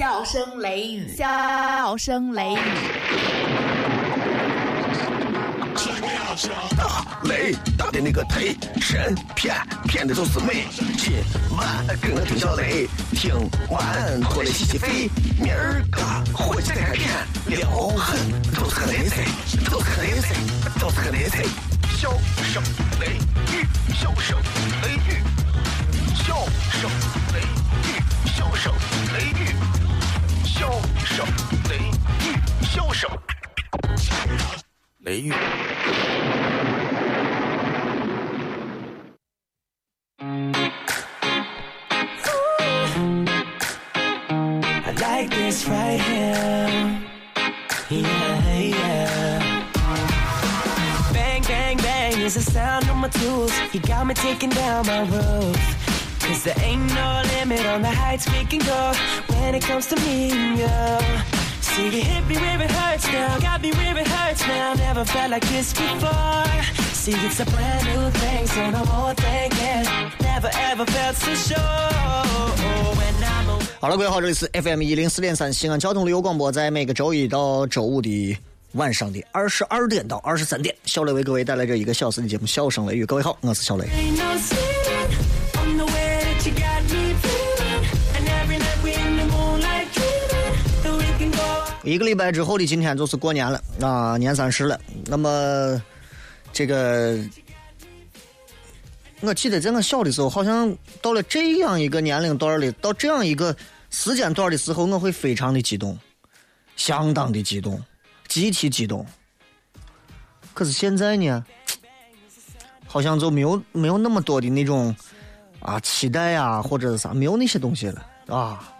[0.00, 2.58] 笑声雷雨，笑声雷雨。
[6.74, 10.64] 大雷大的那个忒神骗骗的都是美。
[10.96, 11.12] 今
[11.54, 13.34] 晚跟我听小雷，听
[13.68, 15.10] 完过来洗洗肺。
[15.38, 16.00] 明儿个
[16.32, 17.10] 回去再看片，
[17.48, 18.18] 撩狠
[18.54, 19.22] 都是个雷菜，
[19.70, 20.34] 都是个雷菜，
[20.80, 21.44] 都是个雷菜。
[21.98, 22.10] 笑
[22.42, 22.62] 声
[23.00, 23.18] 雷
[23.52, 24.38] 雨，笑声
[24.80, 25.20] 雷雨，
[26.14, 26.34] 笑
[26.72, 26.90] 声
[27.34, 27.40] 雷
[27.84, 28.00] 雨，
[28.34, 28.72] 笑声
[29.12, 29.54] 雷雨，
[30.59, 30.71] 笑
[31.05, 31.25] 声
[31.69, 31.91] 雷雨，
[32.65, 33.09] 笑声
[34.99, 35.33] 雷雨。
[44.87, 47.01] I like this right here.
[47.89, 49.65] Yeah, yeah.
[51.13, 53.51] Bang, bang, bang is the sound of my tools.
[53.73, 55.57] You got me taking down my roof.
[56.30, 58.92] Cause there ain't no limit on the heights we can go
[59.34, 60.68] when it comes to me and you.
[61.60, 64.74] See, you hit me where it hurts now, got me where it hurts now.
[64.74, 66.46] Never felt like this before.
[66.94, 69.84] See, it's a brand new thing, so no more thinking.
[70.22, 71.58] Never ever felt so sure.
[72.94, 73.66] When I'm away.
[73.80, 78.38] 好了，各位好，这里是 FM 一零四点三西安交通旅游广播，在每个周一到周五的
[78.74, 83.02] 晚上的二十二点到二十三点，小雷为各位带来这一个小时的节目《笑声雷雨》。
[83.06, 83.88] 各位好，我是小雷。
[91.82, 94.78] 一个礼拜之后的今天就是过年了啊，年三十了。
[95.06, 95.80] 那么
[96.52, 97.18] 这个，
[99.20, 103.56] 我记得在我小的时候，好像到了这样一个年龄段里，到这样一个
[103.90, 105.98] 时间段的时候，我会非常的激动，
[106.76, 107.82] 相当的激动，
[108.28, 109.06] 极其激动。
[110.52, 111.42] 可是现在呢，
[112.86, 114.94] 好像就没有没有那么多的那种
[115.60, 118.74] 啊期待啊，或者是啥，没有那些东西了啊。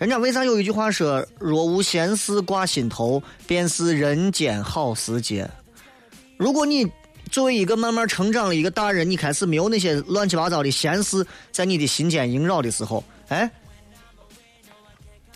[0.00, 5.46] 人家为啥有一句话说“若无闲事挂心头，便是人间好时节”。
[6.38, 6.90] 如果你
[7.30, 11.22] 作为一个慢慢成长的一个大人，你开始没有那些乱七八糟的闲事
[11.52, 13.50] 在你的心间萦绕的时候，哎，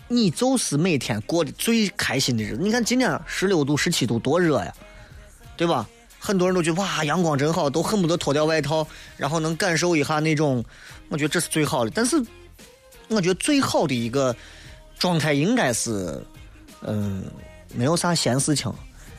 [0.07, 2.57] 你就是每天过得最开心的日子。
[2.59, 4.73] 你看今天十六度、十七度，多热呀，
[5.55, 5.87] 对吧？
[6.17, 10.65] 很多人都觉得哇，阳光真好，都恨不得脱掉外套，然后能感受一下那种，
[11.09, 11.91] 我觉得这是最好的。
[11.93, 12.19] 但是，
[13.09, 14.35] 我觉得最好的一个
[14.97, 16.23] 状态应该是，
[16.81, 17.23] 嗯、
[17.73, 18.71] 没有啥闲事情。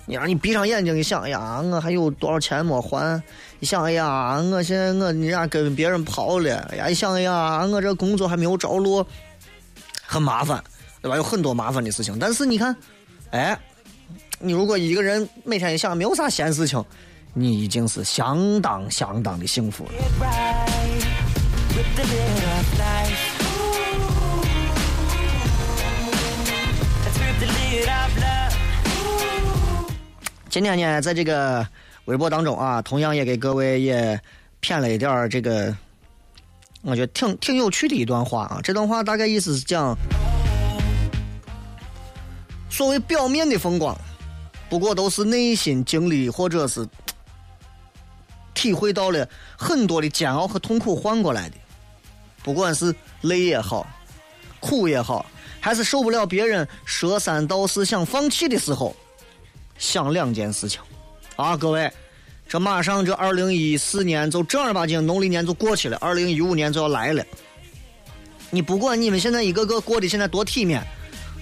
[0.09, 3.21] 你让你闭上眼睛一想，哎呀，我还有多少钱没还？
[3.59, 9.05] 一想，哎呀，我现在我你俩跟别人跑了，哎呀，一想，哎呀，我这工作还没有着落，
[10.07, 10.63] 很麻烦，
[11.03, 11.17] 对吧？
[11.17, 12.17] 有很多麻烦的事情。
[12.21, 12.77] 但是你看，
[13.31, 13.59] 哎，
[14.39, 16.85] 你如果一个人每天一想没有啥闲事情，
[17.35, 19.91] 你已经是相当相当的幸福了。
[30.57, 31.69] 今天呢，在这个
[32.07, 34.19] 微博当中啊，同样也给各位也
[34.59, 35.77] 骗了一点这个，
[36.81, 38.59] 我觉得挺挺有趣的一段话啊。
[38.65, 39.95] 这段话大概意思是讲，
[42.71, 43.95] 所谓表面的风光，
[44.71, 46.89] 不过都是内心经历或者是
[48.55, 49.29] 体会到了
[49.59, 51.57] 很多的煎熬和痛苦换过来的，
[52.43, 53.87] 不管是累也好，
[54.59, 55.27] 苦也好，
[55.61, 58.97] 还是受不了别人说三道四想放弃的时候。
[59.79, 60.81] 想两件事情，
[61.37, 61.91] 啊，各位，
[62.49, 67.25] 这马上这二零一四年就正儿八经农历年就过去了，二零一五年就要来了。
[68.51, 70.83] 你不管你们现在一个个过得现在多体面，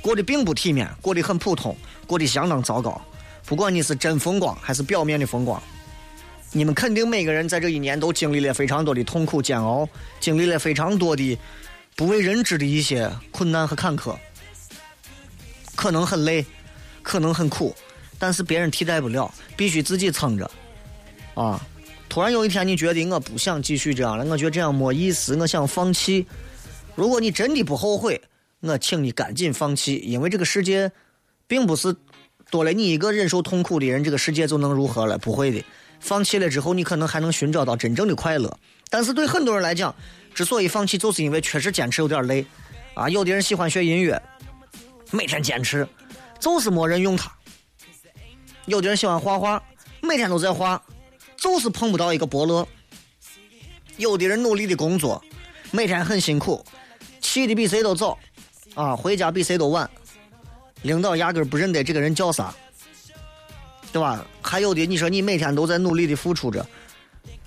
[0.00, 3.00] 过得并不体面，过得很普通，过得相当糟糕。
[3.46, 5.62] 不管你是真风光还是表面的风光，
[6.50, 9.86] 你们肯定每个人在这一年都经历了非常多的痛苦煎熬，
[10.18, 11.38] 经历了非常多的
[11.94, 14.16] 不为人知的一些困难和坎坷，
[15.76, 16.44] 可能很累，
[17.02, 17.76] 可能很苦。
[18.18, 20.50] 但是别人替代不了，必须自己撑着，
[21.34, 21.60] 啊！
[22.08, 26.24] 突然有一天你觉得我不想继续这样了，我觉得这样没意思，我想放弃。
[26.94, 28.20] 如果你真的不后悔，
[28.60, 30.92] 我请你赶紧放弃，因为这个世界，
[31.48, 31.94] 并不是
[32.50, 35.18] 多了你一个忍受痛苦的人，这个世界就能如何了？
[35.18, 35.64] 不会的，
[35.98, 38.56] 放弃了之后，你可能还能寻找到真正的快乐。
[38.90, 39.92] 但是对很多人来讲，
[40.32, 42.46] 之所以放弃，就是因为确实坚持有点累，
[42.94, 43.08] 啊！
[43.08, 44.22] 有的人喜欢学音乐，
[45.10, 45.84] 每天坚持，
[46.38, 47.32] 就是没人用它。
[48.66, 49.62] 有的人喜欢画画，
[50.00, 50.80] 每天都在画，
[51.36, 52.66] 就是碰不到一个伯乐。
[53.96, 55.22] 有的人努力的工作，
[55.70, 56.64] 每天很辛苦，
[57.20, 58.18] 起的比谁都早，
[58.74, 59.88] 啊，回家比谁都晚，
[60.82, 62.52] 领导压根不认得这个人叫啥，
[63.92, 64.26] 对吧？
[64.42, 66.66] 还有的，你说你每天都在努力的付出着，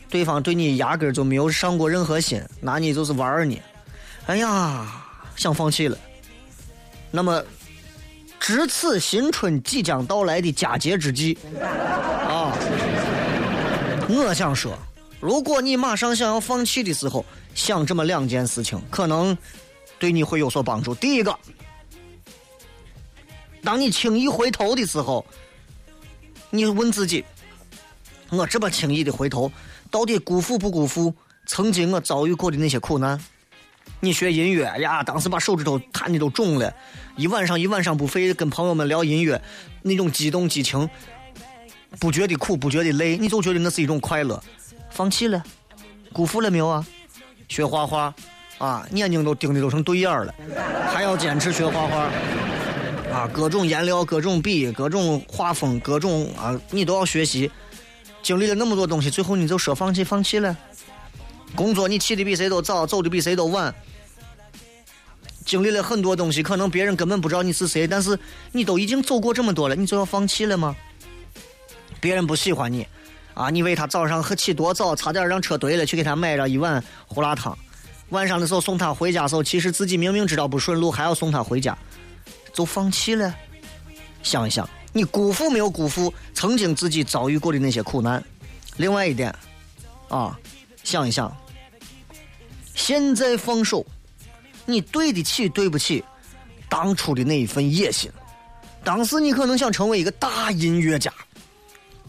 [0.09, 3.61] 对方对你压根就没有上过任何心，拿你就是玩儿你，
[4.27, 5.03] 哎呀，
[5.35, 5.97] 想放弃了。
[7.11, 7.43] 那么，
[8.39, 12.53] 值此新春即将到来的佳节之际，啊，
[14.07, 14.77] 我想说，
[15.19, 19.37] 如果你马上想要放弃的时候，想这么两件事情，可能
[19.99, 20.95] 对你会有所帮助。
[20.95, 21.37] 第一个，
[23.63, 25.25] 当你轻易回头的时候，
[26.49, 27.25] 你问自己：
[28.29, 29.51] 我这么轻易的回头，
[29.91, 31.13] 到底辜负不辜负
[31.45, 33.19] 曾经我遭遇过的那些苦难？
[33.99, 36.73] 你学音乐呀，当时把手指头弹的都肿了，
[37.15, 39.41] 一晚上一晚上不睡，跟朋友们聊音乐，
[39.81, 40.87] 那种激动激情，
[41.99, 44.41] 不觉得苦，不觉得累，你就觉得那是一种快乐。
[44.91, 45.43] 放弃了，
[46.13, 46.85] 辜负了没有啊？
[47.47, 48.13] 学画画，
[48.57, 50.33] 啊，眼睛都盯的都成对眼了，
[50.93, 52.03] 还要坚持学画画，
[53.11, 57.49] 啊，各种颜料、各种笔、各种画风、各种啊，你都要学习。
[58.21, 60.55] 经历了那么多东西，最后你就说放弃，放弃了。
[61.55, 63.73] 工作你起的比谁都早，走的比谁都晚，
[65.45, 68.17] 经历了很多东西，可能别人根本不知道你是谁，但是
[68.51, 70.75] 你都已经走过这么多了，你就要放弃了吗？
[71.99, 72.85] 别人不喜欢你，
[73.33, 77.57] 啊，你为他早上喝起多早，差点让车堆了，去给他买了一碗胡辣汤，
[78.09, 81.75] 晚上的时候送他回家的时候，其实自己明明知道不顺路，还要送他回家，
[82.53, 83.33] 就放弃了。
[84.21, 88.23] 想一想，你辜负没有辜负曾经自己遭遇过的那些苦难？
[88.75, 89.33] 另外一点，
[90.09, 90.38] 啊。
[90.87, 91.35] 想一想，
[92.73, 93.85] 现在放手，
[94.65, 96.01] 你对得起对不起
[96.69, 98.09] 当初的那一份野心。
[98.85, 101.13] 当时你可能想成为一个大音乐家，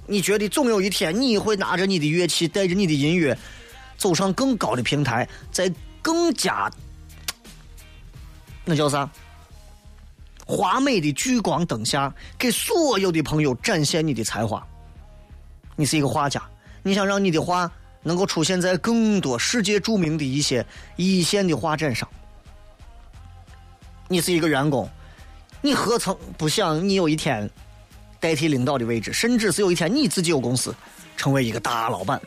[0.06, 3.36] 你觉得总有一天你会拿着你的乐器，带着你的音乐，
[3.96, 5.68] 走上更高的平台，在
[6.00, 6.70] 更加
[8.64, 9.10] 那叫啥
[10.46, 14.64] 华美的聚光灯下，给所有的朋友展现你的才华。
[15.74, 16.40] 你是一个画家，
[16.84, 17.68] 你想让你的画。
[18.08, 20.64] 能够出现在更多世界著名的一些
[20.96, 22.08] 一线的画展上。
[24.08, 24.88] 你是一个员工，
[25.60, 27.48] 你何曾不想你有一天
[28.18, 30.74] 代替领导的位置，甚至是有一天你自己有公司，
[31.18, 32.18] 成为一个大老板？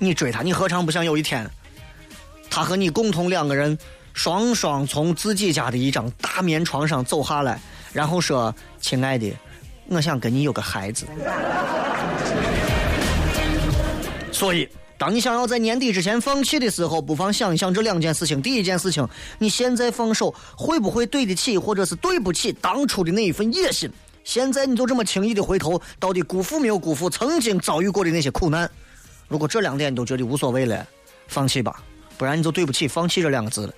[0.00, 1.48] 你追他，你何尝不想有一天，
[2.50, 3.78] 他和你共同两个人
[4.12, 7.60] 双双从自己家的一张大棉床上走下来，
[7.92, 8.52] 然后说
[8.82, 9.32] ：“亲爱的，
[9.86, 11.06] 我想跟你有个孩子。”
[14.40, 14.66] 所以，
[14.96, 18.40] 当你想要在年底之前放弃的时候，不妨想一想这两件事情。
[18.40, 19.06] 第一件事情，
[19.38, 23.90] 你现在放手会不会对得起，或者是对不起当初的那一份野心？
[24.24, 28.66] 现在你就这么轻易的回头，到底辜负没有辜负曾经遭遇过的那些苦难？
[29.28, 30.86] 如果这两点你都觉得无所谓了，
[31.28, 31.82] 放弃吧，
[32.16, 33.74] 不然你就对不起“放弃”这两个字了。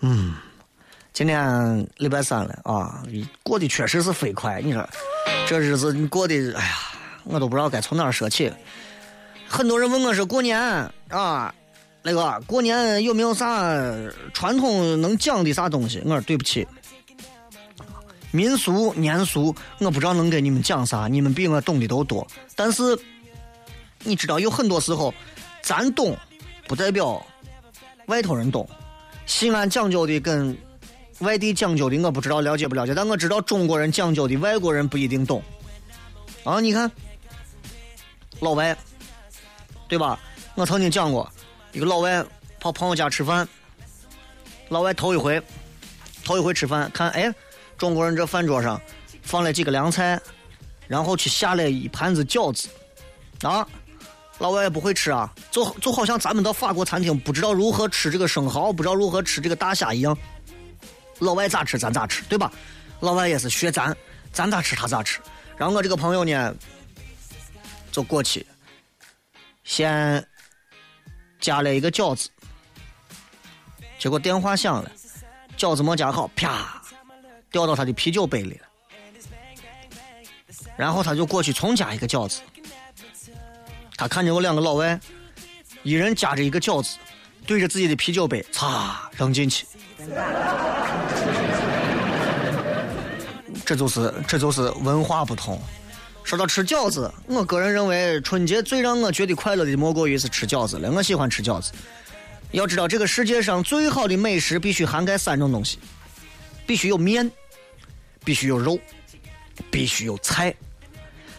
[0.00, 0.34] 嗯。
[1.18, 3.02] 今天礼拜三了啊，
[3.42, 4.62] 过得确实是飞快。
[4.62, 4.88] 你说
[5.48, 6.76] 这日子你过得，哎呀，
[7.24, 8.52] 我都不知道该从哪儿说起。
[9.48, 10.56] 很多人问我说过年
[11.08, 11.52] 啊，
[12.02, 13.68] 那个过年有没有啥
[14.32, 16.00] 传统能讲的啥东西？
[16.04, 16.64] 我说对不起，
[18.30, 22.24] 民俗年俗我不知道能给你们讲啥，你们比我懂的都多。
[22.54, 22.96] 但是
[24.04, 25.12] 你知道有很多时候，
[25.62, 26.16] 咱懂
[26.68, 27.20] 不代表
[28.06, 28.70] 外头人懂。
[29.26, 30.56] 西安讲究的跟。
[31.20, 35.42] 外地讲究的我不知道了解不了解，但我知道中国人讲究的外国人不一定懂。
[36.44, 36.90] 啊，你看，
[38.40, 38.76] 老外，
[39.88, 40.18] 对吧？
[40.54, 41.30] 我曾经讲过，
[41.72, 42.24] 一个老外
[42.60, 43.46] 跑朋友家吃饭，
[44.68, 45.42] 老外头一回，
[46.24, 47.34] 头一回吃饭，看，哎，
[47.76, 48.80] 中国人这饭桌上
[49.22, 50.20] 放了几个凉菜，
[50.86, 52.68] 然后去下了一盘子饺子，
[53.42, 53.66] 啊，
[54.38, 60.16] 老外也不会吃啊，就就好像咱们到法国餐厅不知道如何吃这个生蚝，不知道如何吃这个大虾一样。
[61.18, 62.52] 老外咋吃咱咋吃，对吧？
[63.00, 63.96] 老外也是学咱，
[64.32, 65.20] 咱咋吃他咋吃。
[65.56, 66.54] 然后我这个朋友呢，
[67.90, 68.46] 就过去，
[69.64, 70.24] 先
[71.40, 72.28] 夹了一个饺子，
[73.98, 74.90] 结果电话响了，
[75.56, 76.82] 饺子没夹好，啪，
[77.50, 78.66] 掉到他的啤酒杯里了。
[80.76, 82.40] 然后他就过去重夹一个饺子，
[83.96, 84.98] 他看见我两个老外，
[85.82, 86.96] 一人夹着一个饺子，
[87.46, 89.66] 对着自己的啤酒杯，嚓扔进去。
[93.64, 95.60] 这就是这就是文化不同。
[96.24, 100.90] 说到吃饺子，我个人认为春节最让我觉得快乐的莫过于是吃饺子了。
[100.90, 101.72] 我喜欢吃饺子。
[102.52, 105.78] 要知道，这个世界上最好的美食必须涵盖三种东西：
[106.66, 107.30] 必须有面，
[108.24, 108.78] 必须有肉，
[109.70, 110.54] 必须有菜。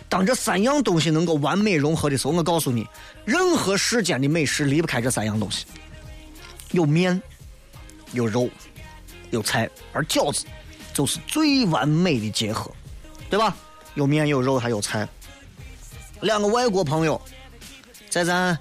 [0.07, 2.87] 当这三样东西能够完美融合的时候，我告诉你，
[3.25, 5.65] 任何世间的美食离不开这三样东西：
[6.71, 7.19] 有面。
[8.13, 8.49] 有肉，
[9.31, 10.45] 有菜，而饺子
[10.93, 12.71] 就是最完美的结合，
[13.29, 13.55] 对吧？
[13.95, 15.07] 有面有肉还有菜。
[16.21, 17.19] 两个外国朋友
[18.09, 18.57] 在咱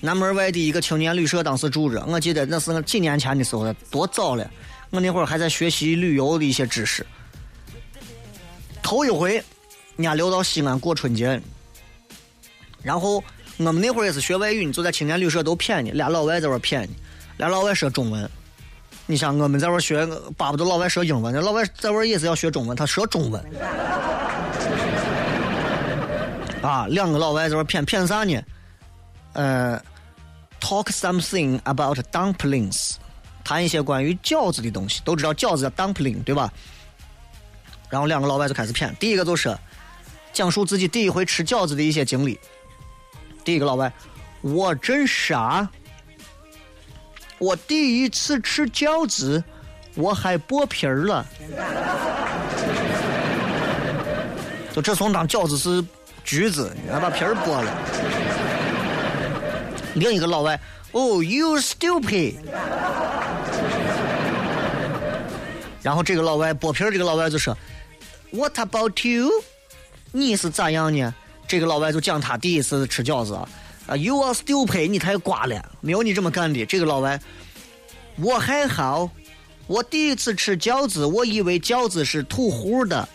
[0.00, 4.50] 南门外的一个青年旅社当时住着，我记得那是几年前的时候，多早了。
[4.90, 7.04] 我那会儿还在学习旅游的一些知识。
[8.82, 9.34] 头一回，
[9.96, 11.40] 人家留到西安过春节，
[12.82, 13.22] 然后
[13.56, 16.94] 我们那会儿也是学外语，你就在青年旅社都骗你，俩老外在那骗你，
[17.38, 18.30] 俩老外说中文。
[19.06, 20.06] 你想我们在这学，
[20.36, 23.44] 巴不得老外说英文，那老外在这也是要学中文，他说中文。
[26.62, 28.42] 啊，两个老外在这骗骗啥呢？
[29.34, 29.78] 呃
[30.58, 32.94] ，talk something about dumplings，
[33.44, 36.50] 谈一些关于饺子的东西，都知道饺子叫 dumpling 对吧？
[37.90, 39.54] 然后两个老外就开始骗，第一个就是
[40.32, 42.40] 讲述自己第一回吃饺子的一些经历。
[43.44, 43.92] 第一个老外，
[44.40, 45.68] 我真傻。
[47.38, 49.42] 我第一次吃饺子，
[49.94, 51.26] 我还剥皮儿了。
[54.72, 55.84] 就这从当饺子是
[56.24, 57.72] 橘子，你还把皮儿剥了。
[59.94, 60.58] 另一个老外，
[60.92, 62.36] 哦，you stupid。
[65.82, 67.56] 然后这个老外剥皮儿，这个老外就说
[68.30, 69.30] ，What about you？
[70.12, 71.14] 你是咋样呢？
[71.46, 73.48] 这个老外就讲他第一次吃饺子啊。
[73.86, 74.88] 啊，You are stupid！
[74.88, 76.64] 你太瓜了，没有你这么干的。
[76.64, 77.20] 这个老外，
[78.16, 79.10] 我还好，
[79.66, 83.06] 我第一次吃饺子，我以为饺子是土糊的。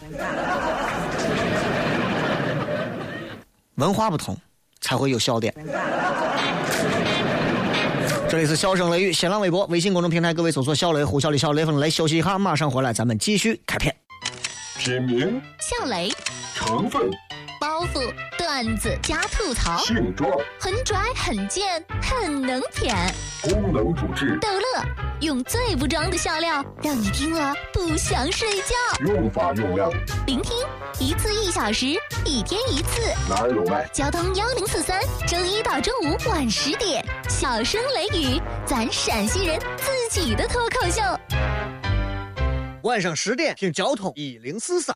[3.76, 4.38] 文化不同，
[4.82, 5.54] 才会有笑点。
[8.30, 13.96] 这里是笑声雷雨，新浪微博、微信公众平台，各位搜索“小雷”“呼啸的笑雷锋”来休息一下，马上回来，咱们继续开片。
[14.78, 16.12] 品名：笑雷，
[16.54, 17.10] 成分。
[17.60, 22.96] 包袱、段子加吐槽，性状很拽、很贱、很能舔，
[23.44, 24.84] 功能主治逗乐，
[25.20, 28.76] 用最不装的笑料让你听了不想睡觉。
[29.06, 29.92] 用法用量：
[30.26, 30.56] 聆听
[31.02, 31.88] 一次一小时，
[32.24, 33.02] 一天一次。
[33.30, 33.86] 哪儿有卖？
[33.92, 41.02] 交通幺零四三，周一到周五晚十点，小声雷雨，咱陕西人自己的脱口秀。
[42.84, 44.96] 晚上十点听交通一零四三。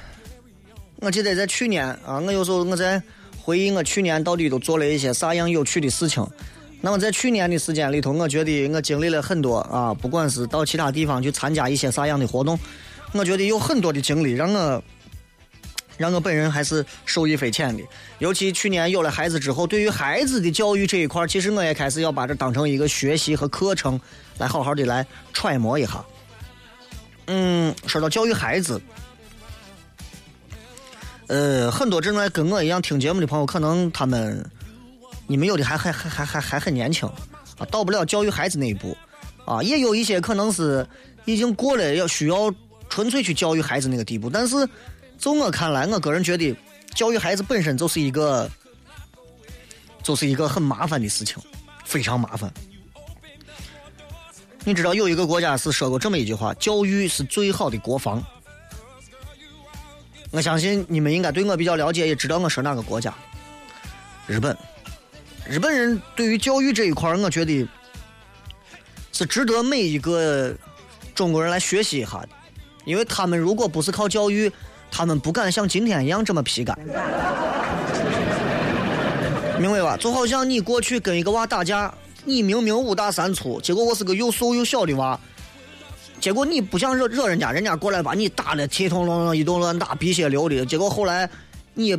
[1.01, 3.01] 我记得在去年啊，我有时候我在
[3.41, 6.25] 回忆我去年到底都做了一些啥样有趣的事情。
[6.79, 12.57] 那么在去年的时间里头，我觉得我经历了很多啊，不管是到其他地方去参加一些啥样的活动，
[13.13, 14.83] 我觉得有很多的经历让我
[15.97, 17.81] 让我本人还是受益匪浅的。
[18.19, 23.99] 尤其去年有了孩子之后，对于孩子的教育这一块，其实我也开始要把这当成一个学习和课程，
[24.37, 25.03] 来好好的来
[25.33, 26.05] 揣摩一下。
[27.25, 28.79] 嗯，说到教育孩子。
[31.31, 34.45] 呃，很多正在跟我一样听节目的朋友，可能他们，
[35.27, 37.07] 你们有的还还还还还还很年轻，
[37.57, 38.97] 啊，到不了教育孩子那一步，
[39.45, 40.85] 啊，也有一些可能是
[41.23, 42.53] 已经过了要需要
[42.89, 44.29] 纯粹去教育孩子那个地步。
[44.29, 44.67] 但是，
[45.17, 46.53] 从我看来，我个人觉得，
[46.95, 48.51] 教育孩子本身就是一个，
[50.03, 51.37] 就是一个很麻烦的事情，
[51.85, 52.53] 非常麻烦。
[54.65, 58.21] 你知道有一个国家是说过这么一句话：教育是最好的国防。
[60.31, 63.13] 我相信你们应该对我比较了解，也知道我是哪个国家。
[64.27, 64.57] 日本，
[65.45, 67.67] 日本人对于教育这一块，我觉得
[69.11, 70.55] 是值得每一个
[71.13, 72.29] 中国人来学习一下的，
[72.85, 74.49] 因为他们如果不是靠教育，
[74.89, 76.79] 他们不敢像今天一样这么皮干。
[79.59, 79.97] 明白吧？
[79.97, 85.19] 就好像你过去跟一个娃打架，你明明五大三粗，结果我是个又瘦又小的娃。
[86.21, 90.63] 结果你不想惹惹人家，人家过来把你打的铁通龙一顿乱打，鼻血流的。
[90.63, 91.27] 结果后来
[91.73, 91.97] 你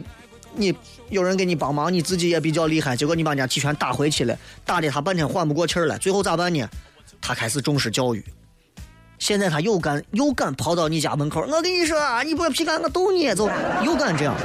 [0.55, 0.73] 你
[1.11, 5.99] 有人给你帮忙，你自己也比较厉害，结果你把人家几拳打回去了，打的他半天缓不过气儿来。
[5.99, 6.65] 最后咋办呢？
[7.21, 8.25] 他开始重视教育。
[9.19, 13.51] 现在他又敢又敢跑到你家门口，我跟你说，啊，你不要皮干，我揍你，就
[13.85, 14.37] 又敢这样。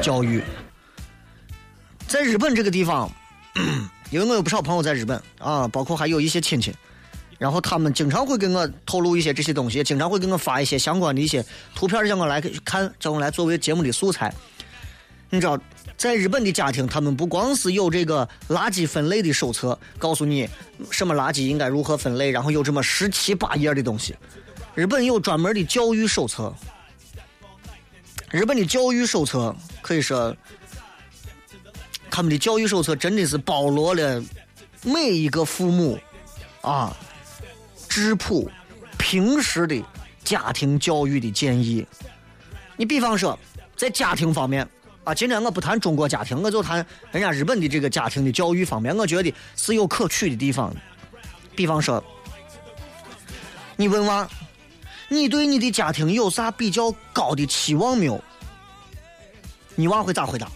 [0.00, 0.40] 教育，
[2.06, 3.10] 在日本这个地方，
[4.10, 6.72] 因为我有不少朋友在日本啊，包括还有一些亲戚。
[7.42, 11.44] 然后他们经常会跟我透露一些这些东西，经常会给我发一些相关的一些
[11.74, 14.32] 图片，让我来看，叫我来作为节目的素材。
[15.28, 15.58] 你知道，
[15.96, 20.48] 在日本的家庭，他们不光是有这个垃圾分类的手册，告诉你
[20.92, 24.14] 什么垃圾应该如何分类，然后有这么十七八页的东西。
[24.76, 26.54] 日本有专门的教育手册，
[28.30, 30.32] 日本的教育手册可以说，
[32.08, 34.22] 他们的教育手册真的是包罗了
[34.84, 35.98] 每一个父母
[36.60, 36.96] 啊
[37.92, 38.50] 质朴
[38.96, 39.78] 平时的
[40.24, 41.86] 家庭教育的建议。
[42.74, 43.38] 你比方说，
[43.76, 44.66] 在家庭方面
[45.04, 50.74] 啊，今天我不谈中国家庭，我就谈人家日本的这个家庭的教育方面，我觉得是有可取的地方。
[51.54, 52.02] 比方说，
[53.76, 54.26] 你问娃，
[55.10, 58.24] 你对你的家庭有啥比较高的期望没有？
[59.74, 60.48] 你娃会咋回答？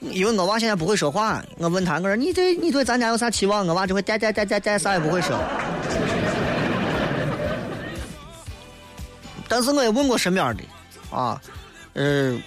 [0.00, 3.64] 因为我娃现在不会说话，我问他，我说你对你对咱家有啥期望？
[3.64, 5.38] 我娃就会呆呆呆呆呆，啥也不会说。
[9.48, 10.62] 但是我也问过身边的，
[11.10, 11.40] 啊，
[11.94, 12.38] 呃，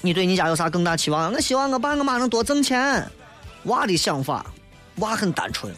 [0.00, 1.32] 你对你家有啥更大期望？
[1.32, 3.06] 我希望我爸我妈能多挣钱。
[3.64, 4.44] 娃的想法，
[4.96, 5.74] 娃很单纯，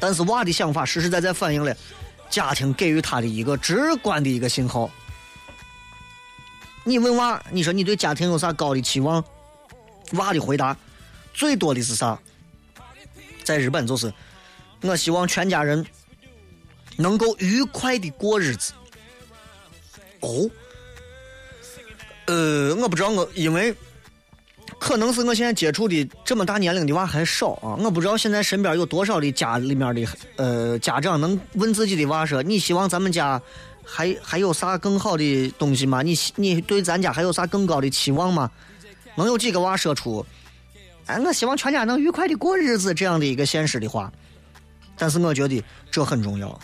[0.00, 1.74] 但是娃的想法实实在在反映了
[2.28, 4.90] 家庭给予他的一个直观的一个信号。
[6.84, 9.22] 你问娃，你说你对家庭有啥高的期望？
[10.12, 10.74] 娃的回答
[11.34, 12.18] 最多的是啥？
[13.44, 14.12] 在日本就是，
[14.80, 15.84] 我希望全家人
[16.96, 18.72] 能够愉快的过日子。
[20.20, 20.50] 哦，
[22.26, 23.74] 呃，我不知道我，因为
[24.78, 30.06] 可能是我现在接触的这么大年龄的娃还少啊，我不知道现在身边有多少的家里面的
[30.36, 33.40] 呃家长能问自己的娃说：“你希望咱们家
[33.84, 36.02] 还还有啥更好的东西吗？
[36.02, 38.50] 你你对咱家还有啥更高的期望吗？”
[39.16, 40.24] 能有几个娃说出
[41.06, 44.12] “哎，我希望全家能愉快的过日子”这样的一个现实的话？
[44.96, 46.60] 但是我觉得这很重要。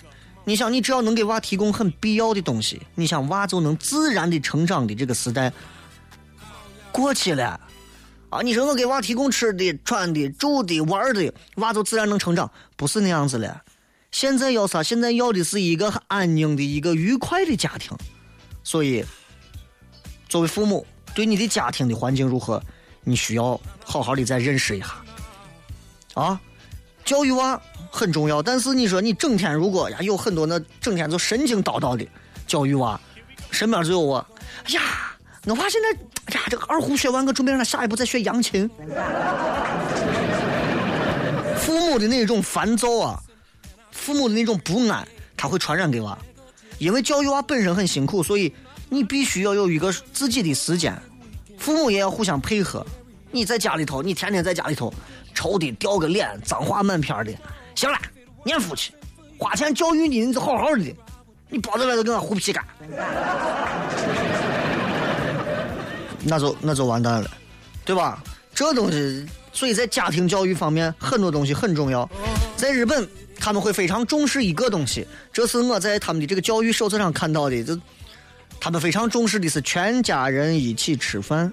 [0.46, 5.50] 你想，你只要能给娃提供很必要的东西，你想娃就能自然的成长的这个时代
[6.92, 7.58] 过去了
[8.28, 8.42] 啊！
[8.42, 12.50] 你说我给娃提供吃的、穿的、住的、玩的，娃就自然能成长？
[12.76, 13.62] 不是那样子了。
[14.12, 14.82] 现在要啥？
[14.82, 17.96] 现在要的是一个安宁的一个愉快的家庭。
[18.62, 19.04] 所以，
[20.28, 22.62] 作为父母，对你的家庭的环境如何，
[23.02, 24.94] 你需要好好的再认识一下
[26.14, 26.38] 啊！
[27.02, 27.60] 教育娃。
[27.94, 32.04] 很重要，但是你说你整天如果呀有很多那整天就神经叨叨的
[32.44, 33.00] 教育娃，
[33.52, 34.26] 身边就有我，
[34.64, 34.80] 哎呀，
[35.44, 38.68] 我娃现在哎呀这个二胡学完，我准备让他下一步再学扬琴。
[41.56, 43.22] 父母的那种烦躁啊，
[43.92, 46.18] 父母的那种不安，他会传染给娃，
[46.78, 48.52] 因为教育娃本身很辛苦，所以
[48.88, 51.00] 你必须要有一个自己的时间，
[51.58, 52.84] 父母也要互相配合。
[53.30, 54.92] 你在家里头，你天天在家里头
[55.32, 57.32] 愁的掉个脸，脏话满篇的。
[57.74, 57.98] 行了，
[58.44, 58.92] 念书去，
[59.38, 60.96] 花钱教育你，你就好好的。
[61.50, 62.64] 你包在外头跟我胡皮干，
[66.24, 67.30] 那就那就完蛋了，
[67.84, 68.22] 对吧？
[68.54, 72.08] 这东西，所以在家庭教育方面，很多东西很重要。
[72.56, 73.06] 在日本，
[73.38, 77.78] 他们会非常重视一个东西，这是我在他们的这个教育手册上看到的，就
[78.58, 81.52] 他们非常重视的是全家人一起吃饭，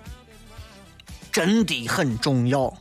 [1.32, 2.74] 真的很重要。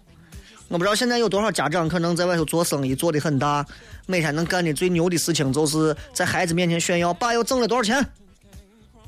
[0.70, 3.66] 我不知道现在有多少家长可能在外头做生意做的很大，
[4.06, 8.06] 每天能干的最牛的事情就是在孩子面前炫耀：爸又挣了多少钱？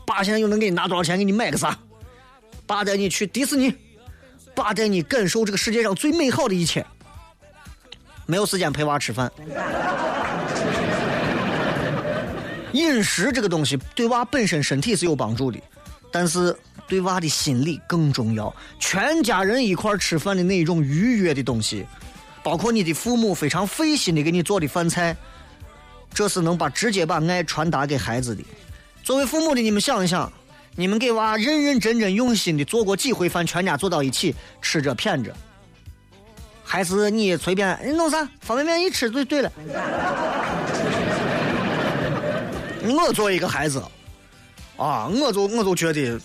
[0.04, 1.16] 爸现在又能给你拿多少钱？
[1.16, 1.78] 给你买个啥？
[2.66, 3.72] 爸带你去迪士尼，
[4.56, 6.84] 爸带你感受这个世界上最美好的一切。
[8.26, 9.30] 没有时间陪娃吃饭。
[12.72, 15.60] 饮食这个东西对娃本身身体是有帮助的，
[16.10, 16.56] 但是。
[16.92, 21.86] 对娃的心理更重要，全家人一块吃饭的那种愉悦的东西，
[22.42, 25.16] 包括你的父母非常费心的给你做的饭菜，
[26.12, 28.44] 这是能把直接把爱传达给孩子的。
[29.02, 30.30] 作为父母的你们想一想，
[30.76, 35.34] 你们给娃认认真真用心的做过几回饭，全家坐到一起吃着谝着，
[36.62, 39.50] 还是你随便弄啥方便面一吃就对了。
[42.84, 43.82] 我作为一个孩子，
[44.76, 46.20] 啊，我就我就觉得。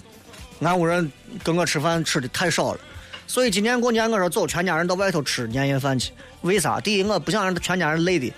[0.60, 1.12] 俺屋人
[1.44, 2.80] 跟我吃饭吃的太少了，
[3.28, 6.12] 所以今年过年我说走，全家人到外头吃年夜饭去。
[6.42, 6.80] 为啥？
[6.80, 8.32] 第一，我不想让全家人累的；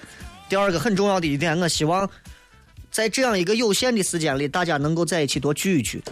[0.50, 2.10] 第二个，很重要的一点，我希望
[2.92, 6.04] 在这样一个有限的时间里，大家能够在一起多聚一聚，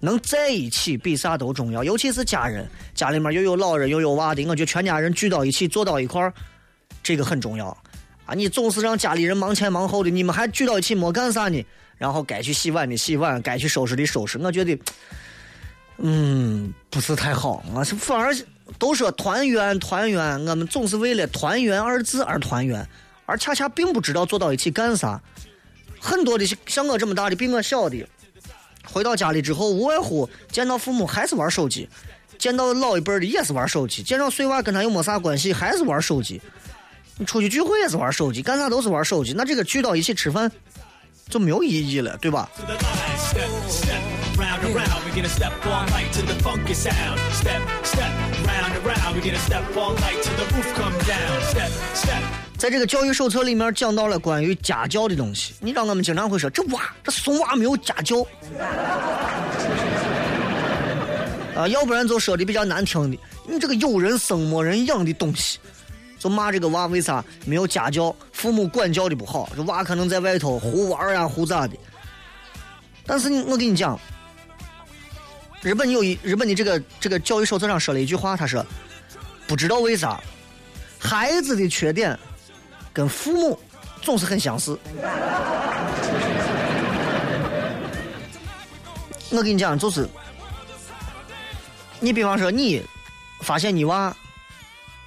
[0.00, 1.82] 能在一起比啥都重要。
[1.82, 6.32] 尤其是家人，家里面又有老人又有娃的，我觉得全家人聚到一起坐到一块儿，
[7.02, 7.68] 这个很重要。
[8.26, 11.64] 啊，你总是让家里人忙前忙后的，你们还聚到一起没干啥呢？
[11.96, 14.78] 然后该去洗碗的洗碗，该去收拾的收拾，我觉得。
[15.98, 17.82] 嗯，不是太好啊！
[17.98, 18.36] 反而
[18.78, 22.86] 都说团圆团圆，我们总是为了“团圆”二字而团圆，
[23.24, 25.20] 而恰恰并不知道坐到一起干啥。
[25.98, 28.06] 很多的像我这么大的比我小的，
[28.84, 31.88] 回到家里之后，无外乎见到父母还是玩手机，
[32.38, 36.40] 见到老一辈的也是玩手机，见到碎娃跟他又没啥关系，还是玩手机。
[37.16, 39.32] 你出去聚会也是玩手机，干啥都是玩手机。
[39.32, 40.52] 那这个聚到一起吃饭，
[41.30, 42.50] 就没有意义了，对吧？
[44.66, 47.18] And around, We're gonna step all night to the funky sound.
[47.32, 48.10] Step, step,
[48.44, 49.16] round and round.
[49.16, 51.40] We're gonna step all night till the roof come down.
[51.48, 52.22] Step, step.
[52.58, 58.26] 在这个教育手册里面讲到了关于家教的东西，你知道我们经常会说这娃这怂娃没有家教，
[61.54, 65.58] 啊，要不然就说的比较难听的，你这个有人生没人养的东西，
[66.18, 71.76] 就骂这个娃为啥没有家教，父母管教的不好，这娃可能在外头胡玩呀胡咋的。
[73.06, 74.00] 但是你我跟你讲，
[75.66, 78.64] 日本有一日本的这个这个教育手册上说了一句话，他说
[79.48, 80.22] 不知道为啥
[80.96, 82.16] 孩子的缺点。
[82.92, 83.58] 跟父母
[84.00, 84.78] 总是很相似。
[89.28, 90.08] 我跟你讲，就是
[91.98, 92.80] 你比方说你
[93.40, 94.16] 发现你娃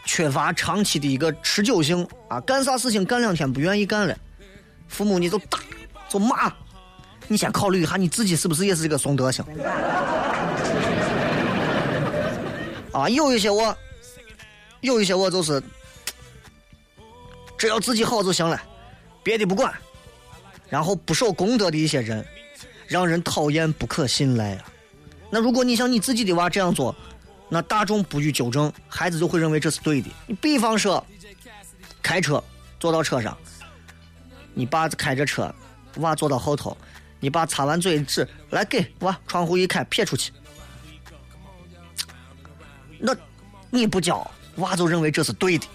[0.04, 4.14] 缺乏长期的一个持久性啊，干啥事情干两天不愿意干了，
[4.90, 5.58] 父母你就打
[6.10, 6.52] 就骂，
[7.30, 9.46] 你先考虑一下你自己是不是也是这个怂德行。
[13.00, 13.76] 啊，有一些我，
[14.82, 15.62] 有一些我就是。
[17.58, 18.62] 只要自己好就行了，
[19.22, 19.74] 别的不管。
[20.70, 22.26] 然后不守公德的一些人，
[22.88, 24.66] 让人讨厌不可信赖啊。
[25.30, 26.96] 那如果你像你自己的娃这样做，
[27.50, 30.10] 那大众不予纠正，孩子就会认为这是对的。
[30.26, 31.06] 你比方说，
[32.02, 32.42] 开车
[32.80, 33.38] 坐到车上，
[34.54, 35.54] 你爸开着车，
[35.98, 36.78] 娃坐到后头，
[37.20, 40.32] 你爸擦完嘴纸来给娃窗户一开撇出去，
[43.00, 43.16] 那
[43.70, 45.66] 你不教，娃就认为这是对的。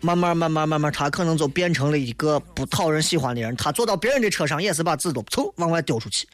[0.00, 3.56] 慢慢慢慢慢慢，他可能就变成了一个不讨人喜欢的人。
[3.56, 6.28] 他坐到别人的车上，也是把纸都嗖往外丢出去。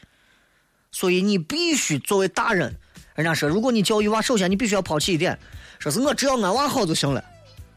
[0.93, 2.77] 所以你必须作为大人，
[3.15, 5.39] 人家说，如果你教育娃，首先你必须要抛弃一点，
[5.79, 7.25] 说是我只要俺娃好就行了，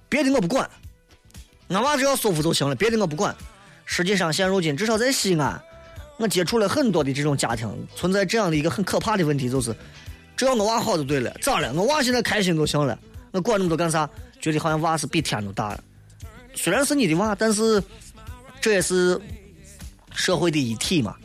[0.09, 0.69] 别的我不管，
[1.69, 3.33] 俺娃只要舒服就行了，别的我不管。
[3.85, 5.59] 实际上，现如今至少在西安，
[6.17, 9.73] 我接触了很多的这种家庭，存在这样的一个很可怕的问题，就是
[10.37, 11.73] 只要我娃好就对了，咋了？
[11.73, 12.97] 我娃现在开心就行了，
[13.31, 14.09] 我管那么多干啥？
[14.39, 15.75] 觉得好像娃是比天都大，
[16.53, 17.81] 虽然是你的娃，但是
[18.61, 19.19] 这也是
[20.13, 21.15] 社会的一体嘛，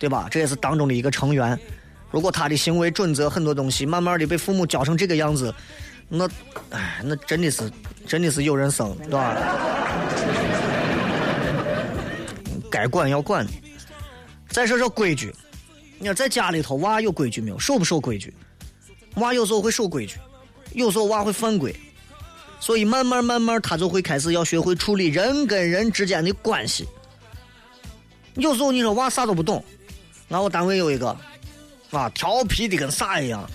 [0.00, 0.26] 对吧？
[0.28, 1.56] 这也是当中的一个成员。
[2.10, 5.54] 如果他的行为准则很多东西慢慢的被父母教成这个样子，
[6.08, 6.28] 那，
[6.70, 7.70] 哎，那真的是
[8.04, 9.36] 真的是有人生，对吧？
[12.68, 13.52] 该管要管的。
[14.48, 15.32] 再说说规矩，
[15.98, 17.58] 你看在家里头，娃有规矩没有？
[17.58, 18.34] 守不守规矩？
[19.16, 20.16] 娃有时候会守规矩，
[20.72, 21.74] 有时候娃会犯规。
[22.58, 26.88] 所以慢慢慢慢，他就会开始要学会处理人跟人之间的关系。
[28.34, 29.62] 有时候你说娃啥都不懂，
[30.28, 31.14] 俺我单位有一个，
[31.90, 33.48] 啊，调皮的跟啥一样，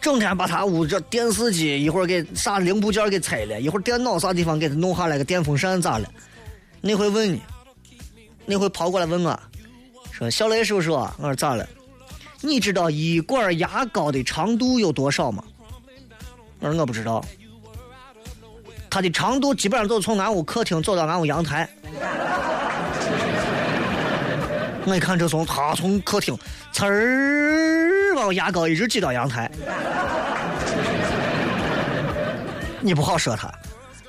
[0.00, 6.08] 整天把他屋这电视机一会儿给啥零部件给拆了，一会儿电脑啥地方给他弄下来个电风扇咋了？
[6.80, 7.40] 那回问你，
[8.44, 9.40] 那回跑过来问我，
[10.12, 11.66] 说小雷叔叔，我说咋了？
[12.40, 15.42] 你知道一管牙膏的长度有多少吗？
[16.60, 17.24] 我说我不知道。
[18.88, 21.68] 它的长度基本上就从俺屋客厅走到俺屋阳台。
[24.86, 26.38] 我一看这从他从客厅
[26.72, 29.50] 呲儿往牙膏一直挤到阳台，
[32.80, 33.52] 你不好说他，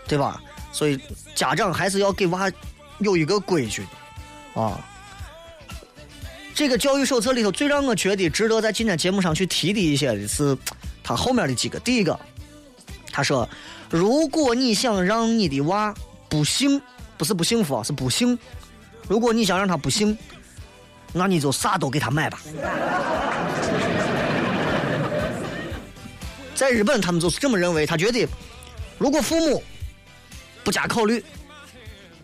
[0.07, 0.39] 对吧？
[0.71, 0.99] 所以
[1.33, 2.49] 家长还是要给娃
[2.99, 3.83] 有一个规矩
[4.55, 4.79] 的啊。
[6.57, 10.57] 这个教育手册里头最让我觉得值得在今天节目上去提的一些的是，
[11.03, 11.79] 他后面的几个。
[11.81, 12.19] 第一个，
[13.11, 13.47] 他说。
[13.91, 15.93] 如果你想让你的娃
[16.27, 16.81] 不幸，
[17.15, 18.37] 不是不幸福啊，是不幸。
[19.07, 20.17] 如果你想让他不幸，
[21.13, 22.41] 那你就啥都给他买吧。
[26.55, 28.27] 在日本，他们就是这么认为，他觉得，
[28.97, 29.63] 如果父母
[30.65, 31.23] 不加考虑，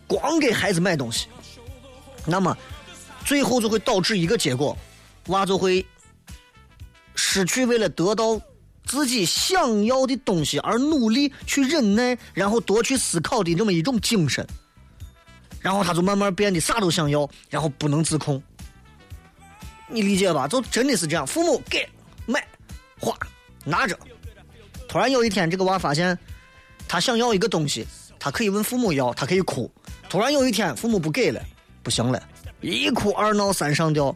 [0.06, 1.28] 光给孩子买东西，
[2.26, 2.58] 那么
[3.26, 4.78] 最后就会导致一个结果，
[5.28, 5.86] 娃就会
[7.16, 8.42] 失去为了得到。
[8.86, 14.46] 自己想要的东西而努力去忍耐，然后多去思考的这么一种精神，
[15.62, 18.44] 然后他就慢慢变得啥都想要，然后不能自控。
[19.88, 20.50] 你理解吧？
[20.50, 21.88] 就真的是这样，父母给
[22.26, 22.46] 买
[23.00, 23.18] 花
[23.64, 23.98] 拿着，
[24.86, 26.20] 突然有一天这个娃发现
[26.86, 27.88] 他想要一个东西，
[28.20, 29.72] 他可以问父母要，他可以哭。
[30.10, 31.42] 突然有一天父母不给了，
[31.82, 32.22] 不行了，
[32.64, 34.16] 一哭二闹三上吊。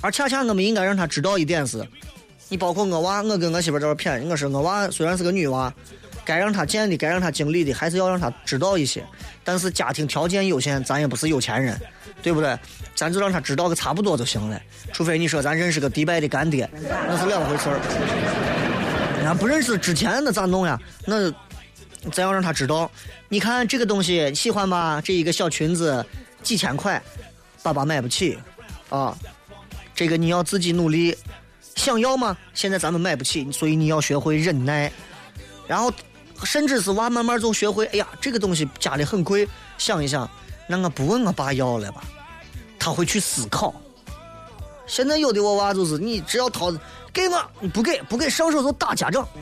[0.00, 1.86] 而恰恰我们应该让他知道一点是。
[2.48, 5.72] 你包括我娃，我跟我媳妇在这谝，我说我娃虽然是个女娃，
[6.24, 9.04] 该让她见的，该让她经历的，还是要让她知道一些。
[9.44, 11.78] 但是家庭条件有限，咱也不是有钱人，
[12.22, 12.58] 对不对？
[12.96, 14.60] 咱就让她知道个差不多就行了。
[14.92, 19.20] 除非你说咱认识个迪拜的干爹，那是两回事儿。
[19.22, 20.80] 那不认识之前那咋弄呀？
[21.04, 21.30] 那
[22.10, 22.90] 咱要让她知道，
[23.28, 25.00] 你看这个东西喜欢吧？
[25.04, 26.04] 这一个小裙子
[26.42, 27.00] 几千块，
[27.62, 28.38] 爸爸买不起，
[28.88, 29.16] 啊，
[29.94, 31.16] 这个你要自己努力。
[31.76, 32.36] 想要吗？
[32.52, 34.92] 现在咱们买不起，所以你要学会忍耐。
[35.66, 35.90] 然后，
[36.44, 40.28] 甚至是娃慢慢就学会，哎呀，这个东西家里很贵，想一想，
[40.66, 42.02] 那我不问我爸要了吧？
[42.78, 43.74] 他会去思考。
[44.86, 46.70] 现在有的我娃就是，你只要掏
[47.12, 49.26] 给我，你不给不给上手就打家长。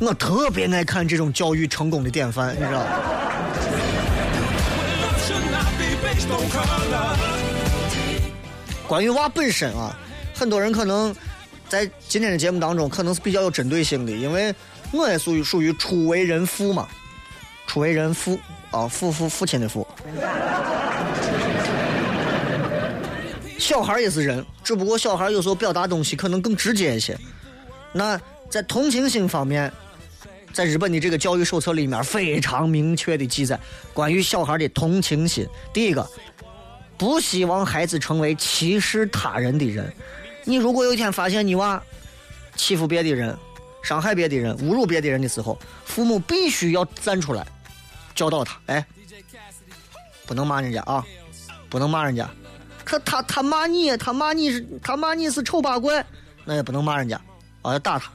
[0.00, 2.86] 我特别爱看这种教育成功的典范，你知道。
[8.86, 9.94] 关于娃本身啊，
[10.34, 11.14] 很多人可能
[11.68, 14.54] 在今天的节目当中可能是比较有针对性的，因为
[14.92, 16.88] 我也属于属于初为人父嘛，
[17.66, 18.38] 初为人父
[18.70, 19.86] 啊，父父父亲的父。
[23.58, 27.18] 小孩也是人，只不过小孩有时候表达东西可能更直接一些。
[27.92, 29.70] 那在同情心方面，
[30.58, 33.56] 在日本的这个教育手册里面非常明确的记载
[33.94, 35.46] 关于小孩的同情心。
[35.72, 36.04] 第一个。
[36.96, 39.94] 不希望孩子成为歧视他人的人。
[40.42, 41.80] 你如果有一天发现你娃
[42.56, 43.38] 欺负别的人、
[43.84, 47.46] 伤害别的人、侮辱别的人的时候，父母必须要站出来
[48.16, 48.58] 教导他。
[48.66, 48.84] 哎，
[50.26, 51.06] 不能骂人家啊，
[51.70, 52.28] 不能骂人家。
[52.84, 56.04] 可他他骂你，他骂你是他骂你是丑八怪，
[56.44, 57.14] 那也不能骂人家
[57.62, 58.10] 啊，要打他。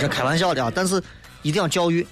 [0.00, 1.02] 这开玩笑的啊，但是
[1.42, 2.06] 一定要教育，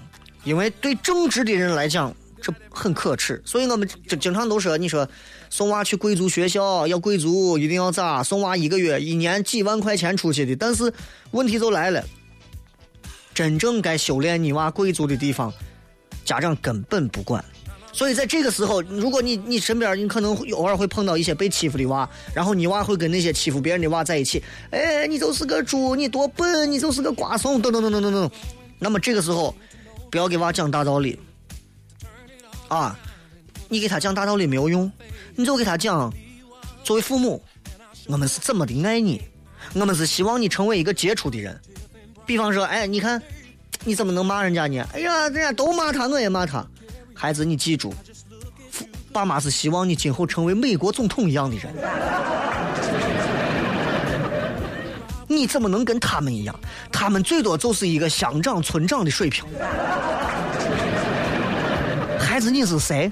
[0.45, 2.15] 因为对正直的人来讲。
[2.41, 5.07] 这很可耻，所以我们这经常都说，你说
[5.51, 8.23] 送娃去贵族学校要贵族，一定要咋？
[8.23, 10.91] 送娃一个月、一年几万块钱出去的，但是
[11.33, 12.01] 问题就来了，
[13.35, 15.53] 真正该修炼你娃贵族的地方，
[16.25, 17.45] 家长根本不管。
[17.99, 28.31] 所以在这个时候，如果你你身边你可能偶尔会碰到一些被欺负的娃，然后你娃会跟那些欺负别人的娃在一起，哎，你就是个猪，你多笨，你就是个瓜怂，等等等等等等。
[28.79, 29.53] 那么这个时候，
[30.13, 31.19] 不要给娃讲大道理。
[32.69, 32.97] 啊，
[33.69, 34.89] 你给他讲大道理没有用，
[35.35, 36.15] 你就给他讲，
[36.85, 37.43] 作为父母，
[38.07, 39.21] 我们是怎么的爱你，
[39.75, 41.61] 我们是希望你成为一个杰出的人。
[42.25, 43.21] 比方说，哎，你看，
[43.83, 44.87] 你怎么能骂人家呢？
[44.93, 46.65] 哎呀，人家都骂他，我也骂他。
[47.21, 47.93] 孩子，你记住，
[49.13, 51.75] 爸妈是希望你今后成为美国总统一样的人。
[55.27, 56.55] 你怎么能跟他们一样？
[56.93, 59.45] 他们最多就是一个乡长、村长的水平。
[62.21, 63.11] 孩子，你是谁？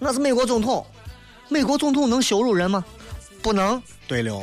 [0.00, 0.84] 我是美国总统。
[1.48, 2.84] 美国总统能羞辱人吗？
[3.40, 3.82] 不能。
[4.06, 4.38] 对了。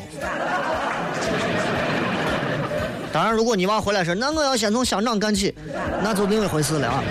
[3.14, 5.54] 当然，如果你娃回来说，那我要先从乡长干起，
[6.02, 7.04] 那就另一回事了啊。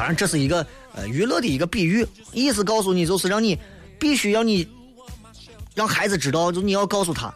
[0.00, 3.58] 当然，这是一个呃娱乐的一个比喻，意思告诉你就是让你
[3.98, 4.66] 必须要你
[5.74, 7.30] 让孩子知道，就你要告诉他，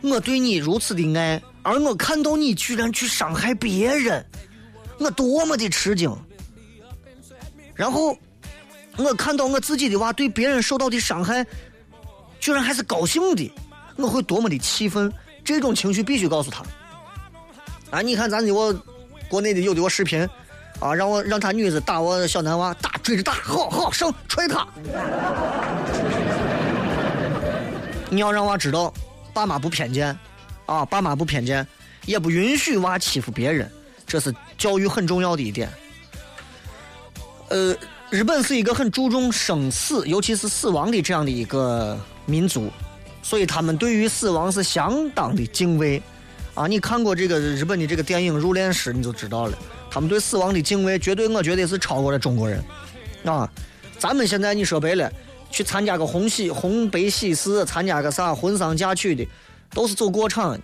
[0.00, 4.24] 我对你如此的爱，而我看到你居然去伤害别人，
[4.98, 6.10] 我多么的吃惊。
[7.74, 8.16] 然后，
[8.96, 11.46] 我看到我自己的娃对别人受到的伤害，
[12.40, 13.52] 居然还是高兴的，
[13.96, 15.12] 我会多么的气愤！
[15.44, 16.64] 这种情绪必须告诉他。
[17.90, 18.72] 啊，你看咱的我
[19.28, 20.26] 国内的有的我视频，
[20.80, 24.66] 啊，让我让他女子打我小男娃，打追着打，好好生踹他。
[28.10, 28.92] 你要让娃知道，
[29.34, 30.16] 爸妈不偏见，
[30.66, 31.66] 啊，爸妈不偏见，
[32.06, 33.70] 也不允许娃欺负别人，
[34.06, 35.68] 这是教育很重要的一点。
[37.48, 37.76] 呃，
[38.10, 42.70] 日本是一个很注重生死，尤其是死亡的这样的一个民族，
[43.22, 46.00] 所以他们对于死亡是相当的敬畏。
[46.54, 49.58] 啊，你看过这个日本的这个电影《入殓师》，你就知道了，
[49.90, 52.62] 他们对死亡的敬畏，绝对我觉得是超过了中国人。
[53.24, 53.50] 啊，
[53.98, 55.10] 咱们现在你说白了，
[55.50, 59.26] 去参加个红喜红白喜事，参加个啥婚丧嫁娶的，
[59.74, 60.58] 都是走过场。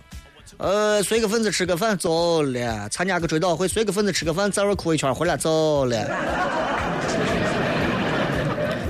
[0.57, 5.97] 呃，随个份子吃个饭走了，参加个追悼会，随个份子吃个饭，在会哭一圈回来走了。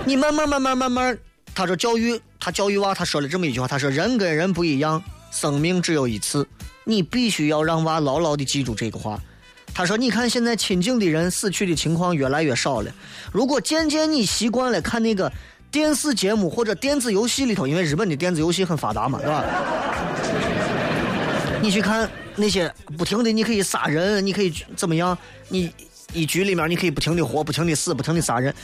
[0.06, 1.18] 你慢慢慢慢慢慢，
[1.56, 6.48] 他说教育他教育娃，他说了这么一句话，他说人跟人不一样，生命只有一次，
[6.84, 9.20] 你必须要让娃牢牢的记住这个话。
[9.76, 12.90] 他说你看现在亲近的人死去的情况越来越少了，
[13.34, 15.30] 如果渐渐你习惯了看那个
[15.70, 19.44] 电视节目或者电子游戏里头，因为日本的电子游戏很发达嘛，对吧？
[21.62, 25.18] 你去看那些不停的，你可以杀人，你可以怎么样？
[25.50, 25.70] 你
[26.14, 28.56] 一局里面你可以不停的活，不停的死，不停的杀人。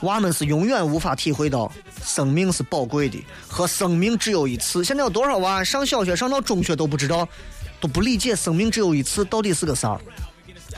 [0.00, 1.70] 娃们是永远无法体会到
[2.04, 4.82] 生命是宝贵的，和生命只有一次。
[4.82, 7.28] 现在有多少娃上小学上到中学都不知道，
[7.80, 9.96] 都不理解生命只有一次到底是个啥？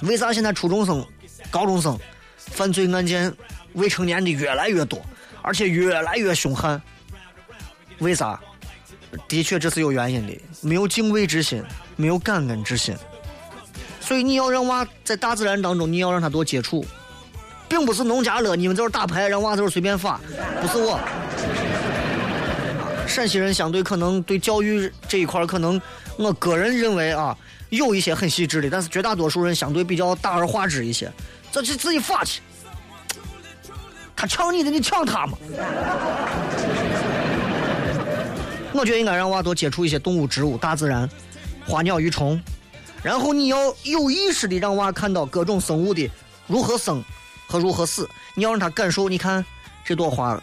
[0.02, 1.04] 为啥现在初中生、
[1.50, 1.98] 高中生
[2.36, 3.32] 犯罪案件
[3.74, 5.00] 未成年的越来越多，
[5.40, 6.80] 而且越来越凶悍？
[7.98, 8.38] 为啥？
[9.28, 11.62] 的确，这是有原因的，没有敬畏之心，
[11.96, 12.96] 没有感恩之心。
[14.00, 16.84] 所以你要让娃在大自然当中，你要让他多接触，
[17.68, 20.18] 并不是农家乐，你们在这儿打牌，让娃在这儿随便发，
[20.60, 20.98] 不是我。
[23.06, 25.80] 陕西人相对可能对教育这一块儿，可能
[26.16, 27.36] 我个人认为啊，
[27.78, 31.10] 有一些很细致的，但是绝大多数人相对比较大而化之一些，
[31.50, 32.42] 这去自己发去。
[34.14, 35.38] 他抢你的，你抢他嘛？
[38.74, 41.08] 我觉得应该让娃多接触一些动物、植物、大自然、
[41.66, 42.40] 花鸟鱼虫，
[43.02, 46.08] 然后你要有意识的让娃看到各种生物的
[46.46, 47.02] 如何生
[47.46, 49.08] 和如何死，你要让他感受。
[49.08, 49.44] 你看
[49.84, 50.38] 这朵花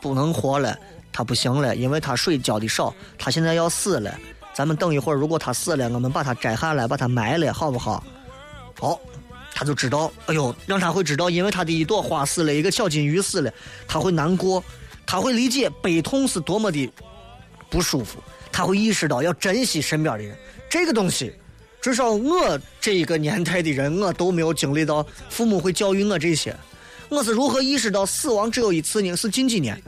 [0.00, 0.76] 不能活了，
[1.12, 4.12] 它不行了，因为它水浇的少，它现在要死了。
[4.58, 8.02] 咱们等一会儿，如果他死了，我们把它摘下来，把它埋了，好不好？
[8.74, 8.98] 好，
[9.54, 13.52] 他就知道，哎呦，让他会知道，因为他的一朵花死了，一个小金鱼死了，
[13.86, 14.64] 他会难过，
[15.06, 16.92] 他会理解悲痛是多么的
[17.70, 18.18] 不舒服，
[18.50, 20.36] 他会意识到要珍惜身边的人。
[20.68, 21.32] 这个东西，
[21.80, 26.52] 至少我这一个年代的人，我都没有经历到父母会教育我这些。
[27.08, 29.14] 我是如何意识到死亡只有一次呢？
[29.14, 29.80] 是近几年。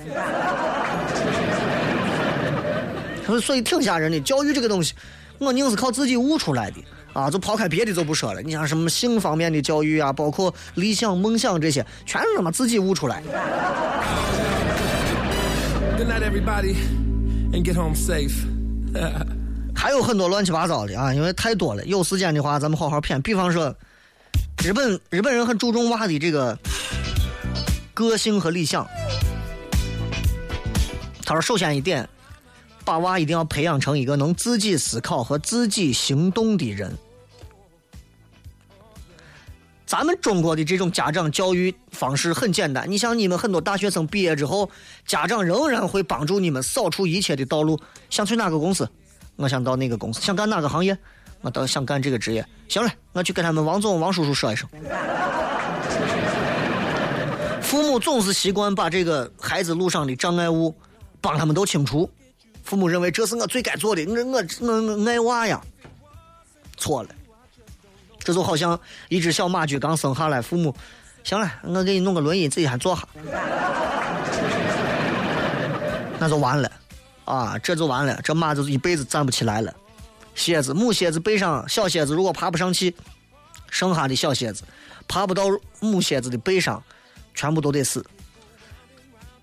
[3.39, 4.95] 所以挺吓人的，教育这个东西，
[5.39, 6.77] 我宁是靠自己悟出来的
[7.13, 7.31] 啊！
[7.31, 13.23] 就抛开别的就不说了，你像什么性方面的教育啊，包括理想、梦想这些，全是他妈自己悟出来。
[15.99, 16.77] Good night, everybody,
[17.53, 18.33] and get home safe.
[19.75, 21.85] 还有很多乱七八糟的啊，因为太多了。
[21.85, 23.21] 有时间的话，咱们好好谝。
[23.23, 23.75] 比方说，
[24.63, 26.59] 日本日本人很注重娃的这个
[27.95, 28.87] 个性和理想。
[31.25, 32.09] 他说，首先一点，
[32.85, 36.97] 把娃一定要培养成一个能自己思考和自己行动的人。
[39.87, 44.71] 咱们中国的这种家长教育方式很简单，你像你们很多大学生毕业之后，
[45.05, 47.77] 家长仍然会帮助你们扫除一切的道路。
[48.09, 48.89] 想去哪个公司？
[49.35, 50.21] 我想到哪个公司？
[50.21, 50.97] 想干哪个行业？
[51.41, 52.47] 我倒想干这个职业。
[52.69, 54.69] 行了，我去跟他们王总、王叔叔说一声。
[57.61, 60.73] 父母总是习惯把这个孩子路上的障碍物
[61.21, 62.09] 帮他们都清除。
[62.63, 65.61] 父母认为这是我最该做的，我我我我爱娃呀。
[66.77, 67.09] 错了，
[68.19, 70.75] 这就好像一只小马驹刚生下来，父母，
[71.23, 73.07] 行了，我给你弄个轮椅，自己还坐下，
[76.19, 76.73] 那就完了，
[77.25, 79.75] 啊，这就完了，这马就一辈子站不起来了。
[80.35, 82.95] 蝎子，母蝎子背上，小蝎子如果爬不上去，
[83.69, 84.63] 剩下的小蝎子
[85.07, 85.45] 爬不到
[85.81, 86.83] 母蝎子的背上，
[87.35, 88.03] 全部都得死。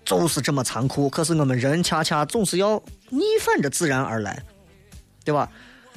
[0.08, 4.42] 就是这么残酷，可是我们人恰恰总是要 逆反着自然而来，
[5.22, 5.50] 对吧？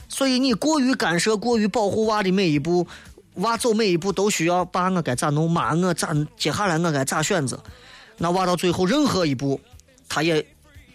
[0.10, 2.86] 所以你过于干涉、过于保护娃的每一步，
[3.36, 7.58] 娃走每一步都需要爸我该咋弄，妈我咋接下来我该咋选择？
[8.18, 9.62] 那娃到最后任何一步，
[10.10, 10.46] 他也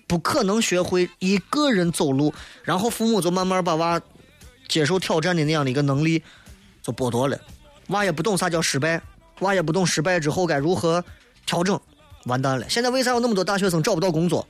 [0.06, 3.98] 不可能学会一个人走路，然后父母就慢慢把娃
[4.68, 6.22] 接受挑战的那样的一个能力
[6.82, 7.40] 就剥夺了，
[7.88, 9.00] 娃也不懂啥叫失败，
[9.40, 11.02] 娃也不懂失败之后该如何
[11.46, 11.80] 调整。
[12.26, 12.66] 完蛋了！
[12.68, 14.46] 现在为啥有那么多大学生找不到工作？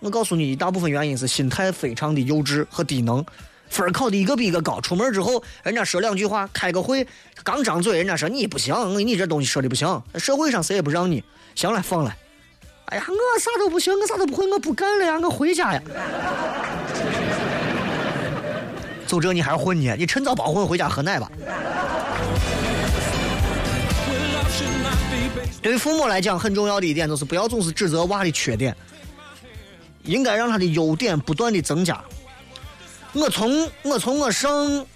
[0.00, 3.24] 我告诉你，一大部分原因是心态非常的幼稚和低能，
[3.68, 4.80] 分儿考的一个比一个高。
[4.80, 7.06] 出门之后，人家说两句话，开个会，
[7.42, 11.22] 刚张嘴，人家说你不行，你这东西说的不行，社会上谁也不让你。
[11.54, 12.14] 行了，放了。
[12.86, 15.82] 哎呀，我啥都不行，我啥都不会，我不干了呀，我回家呀。
[19.06, 19.94] 就这你还是混呢？
[19.98, 21.30] 你趁早包混，回家喝奶吧。
[25.60, 28.76] 对于父母来讲，很重要的一点就是不要总是指责娃的缺点，
[30.04, 32.02] 应该让他的优点不断的增加。
[33.12, 34.86] 我从我从我上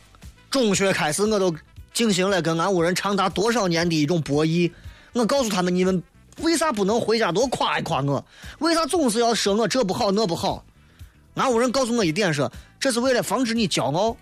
[0.51, 1.55] 中学开始，我都
[1.93, 4.71] 进行了跟俺屋人长达多少年的一种博弈。
[5.13, 6.03] 我告诉他们，你们
[6.39, 8.25] 为啥不能回家多夸一夸我？
[8.61, 10.65] 为啥总是要说我这不好那不好？
[11.35, 14.17] 俺屋人告诉我一点说，这是为了防止你骄傲。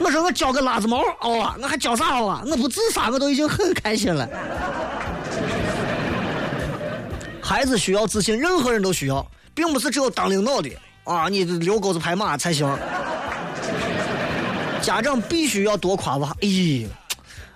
[0.00, 1.56] 我说我教个拉子毛傲啊！
[1.60, 2.42] 我还教啥傲啊？
[2.46, 4.26] 我不自杀我都已经很开心了。
[7.42, 10.70] 孩子需要自信，任何人都需要，并不是只有当领导的
[11.04, 12.66] 啊，你遛狗子拍马才行。
[14.80, 16.34] 家长必须要多夸娃。
[16.40, 16.86] 咦，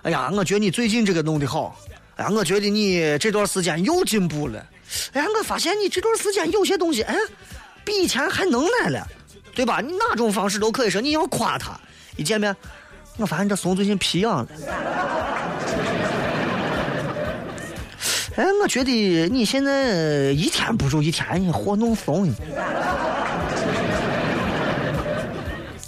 [0.03, 1.75] 哎呀，我觉得你最近这个弄得好。
[2.17, 4.63] 哎呀，我觉得你这段时间又进步了。
[5.13, 7.15] 哎呀，我发现你这段时间有些东西，哎，
[7.83, 9.07] 比以前还能耐了，
[9.55, 9.81] 对吧？
[9.81, 11.79] 你哪种方式都可以说，你要夸他。
[12.15, 12.55] 一见面，
[13.17, 14.47] 我发现这怂最近皮痒了。
[18.35, 22.33] 哎，我觉得你现在一天不如一天，你活弄怂，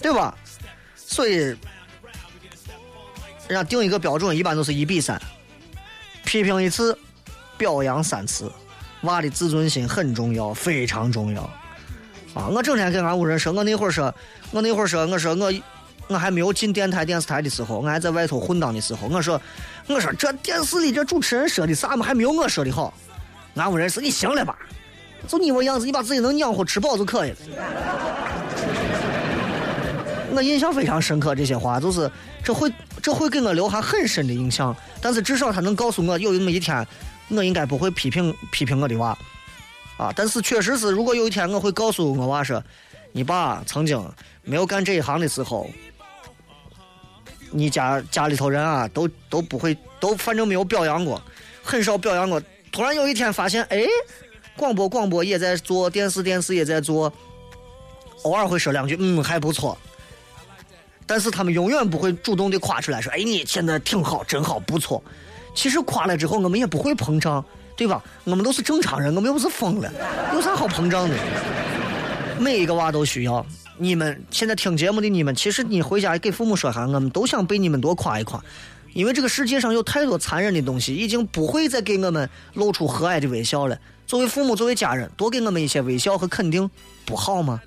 [0.01, 0.33] 对吧？
[0.95, 1.57] 所以，人
[3.49, 5.21] 家定一个标准，一般都是一比三，
[6.23, 6.97] 批评一次，
[7.57, 8.49] 表扬三次。
[9.01, 11.41] 娃的自尊心很重要，非常重要。
[12.33, 14.13] 啊，我整天跟俺屋人说，我那会儿说，
[14.51, 15.51] 我那会儿说，我说我。
[16.07, 19.41] 我还没有进电台电视台的时候，我还在外头混当的时候，我说，
[19.87, 22.93] 我说这电视里这主持人说的啥嘛，还没有我说的好。
[23.55, 24.57] 俺屋人说你行了吧，
[25.27, 27.37] 就你我样子，你把自己能养活吃饱就可以了。
[30.31, 32.09] 我印象非常深刻，这些话就是
[32.43, 34.75] 这会这会给我留下很深的印象。
[35.01, 36.85] 但是至少他能告诉我，有那么一天，
[37.29, 39.17] 我应该不会批评批评我的娃
[39.97, 40.13] 啊。
[40.15, 42.63] 但是确实是，如果有一天我会告诉我娃说，
[43.11, 43.99] 你爸曾经
[44.43, 45.67] 没有干这一行的时候，
[47.57, 51.21] 你家家里头人啊，都都不会，都反正没有表扬过，
[51.63, 52.41] 很少表扬过。
[52.71, 53.83] 突然有一天发现，哎，
[54.55, 57.11] 广播广播也在做，电视电视也在做，
[58.23, 59.77] 偶尔会说两句，嗯，还不错。
[61.05, 65.01] 但是他们永远不会主动的夸出来，说：“哎，你现在挺好，真好，不错。”
[65.55, 67.43] 其实夸了之后，我们也不会膨胀，
[67.75, 68.03] 对吧？
[68.25, 69.91] 我们都是正常人，我们又不是疯了，
[70.33, 71.15] 有啥好膨胀的？
[72.37, 73.43] 每一个娃都需要。
[73.79, 78.43] 你们现在听节目的你们，其实你回家给父母说下，我们都想被你们多夸一夸，
[78.93, 83.77] 因为这个世界上有太多残忍的东西，已经不会再给我们露出和蔼的微笑了。
[84.07, 86.69] 作为父母，作为家人，多给我们一些微笑和肯定，
[87.05, 87.61] 不好吗？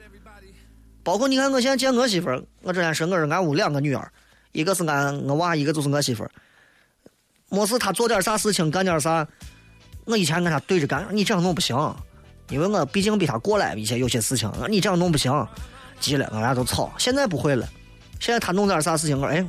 [1.03, 4.11] 包括你看，我现在见我媳妇儿，我之前说我是俺屋两个女儿，
[4.53, 6.31] 一个是俺我娃，一个就是我媳妇儿。
[7.49, 9.27] 没事，她做点啥事情，干点啥，
[10.05, 11.77] 我以前跟她对着干，你这样弄不行，
[12.49, 15.33] 因为我毕竟比她过来一些有些事情，你这样弄不行，
[16.01, 16.91] 急了，俺俩都吵。
[16.99, 17.69] 现在不会了，
[18.19, 19.47] 现在他弄点啥事情，我说哎，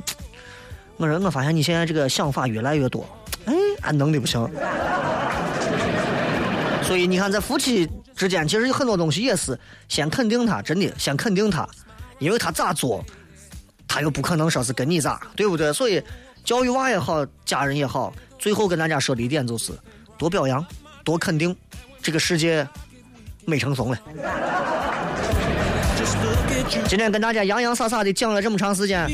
[0.98, 3.04] 我说我发现你现在这个想法越来越多，
[3.46, 4.48] 哎，俺弄的不行。
[6.82, 7.90] 所以你看，在夫妻。
[8.14, 11.66] 之间其实有很多东西也是先肯定他，真的先肯定他，
[12.18, 13.02] 因为他咋做，
[13.88, 15.72] 他又不可能说是跟你咋，对不对？
[15.72, 16.00] 所以
[16.44, 19.72] 教育娃也好，家人也好，最后跟大家说的一点就是
[20.18, 20.64] 多表扬，
[21.02, 21.56] 多肯定，
[22.02, 22.68] 这个世界
[23.46, 23.98] 美成怂了。
[26.88, 29.06] 今天跟大家洋洋洒洒的讲了这么长时间，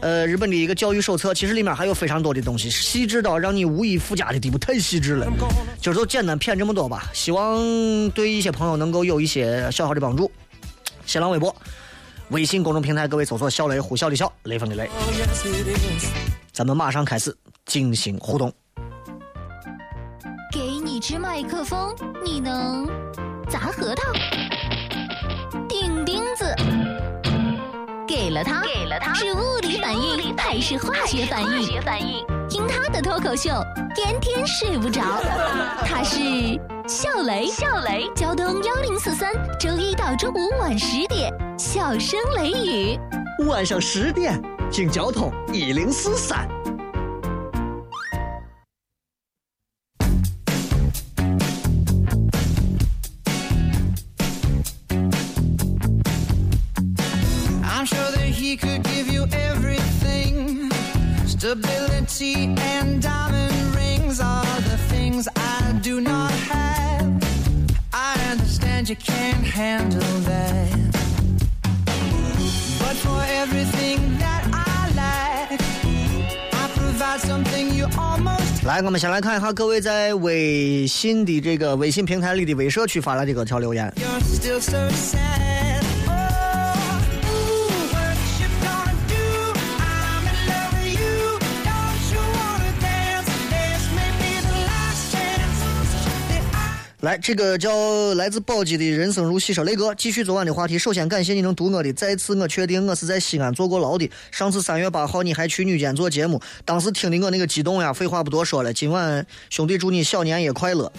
[0.00, 5.26] 呃，日本的一个教育手册，其实里面还有非常多的东西，细致到让你无以复加的地步，太细致了。
[5.80, 7.58] 今儿就简单骗这么多吧，希望
[8.10, 10.30] 对一些朋友能够有一些小小的帮助。
[11.06, 11.54] 新浪微博、
[12.30, 14.90] 微信公众平台，各位搜索“小雷”，呼啸的笑，雷锋的雷。
[16.52, 18.52] 咱们马上开始进行互动。
[20.52, 21.94] 给你支麦克风，
[22.24, 22.86] 你能
[23.48, 24.02] 砸核桃？
[26.36, 26.54] 钉钉子，
[28.06, 32.24] 给了他，给了他，是物理反应还是化学反应？
[32.48, 33.50] 听他的脱口秀，
[33.94, 35.02] 天天睡不着。
[35.84, 36.18] 他是
[36.86, 42.98] 笑雷，笑雷，交通幺零四三，周一到周五晚十点，笑声雷雨，
[43.46, 46.46] 晚上十点听交通一零四三。
[78.64, 83.92] 来，我们先来看一下各位在微信的这个微信平台里的微社区发来的各条留言。
[97.06, 97.70] 来，这个叫
[98.14, 100.76] 来自宝鸡的人生如戏说雷哥，继续昨晚的话题。
[100.76, 104.10] 首先感谢你能读我的，再次我确定我是在西安坐过牢的。
[104.32, 107.92] 上次三月八号你还去女监做节目，当时听的我那个激动呀。
[107.92, 110.92] 废话不多说了，今晚兄弟祝你小年夜快乐。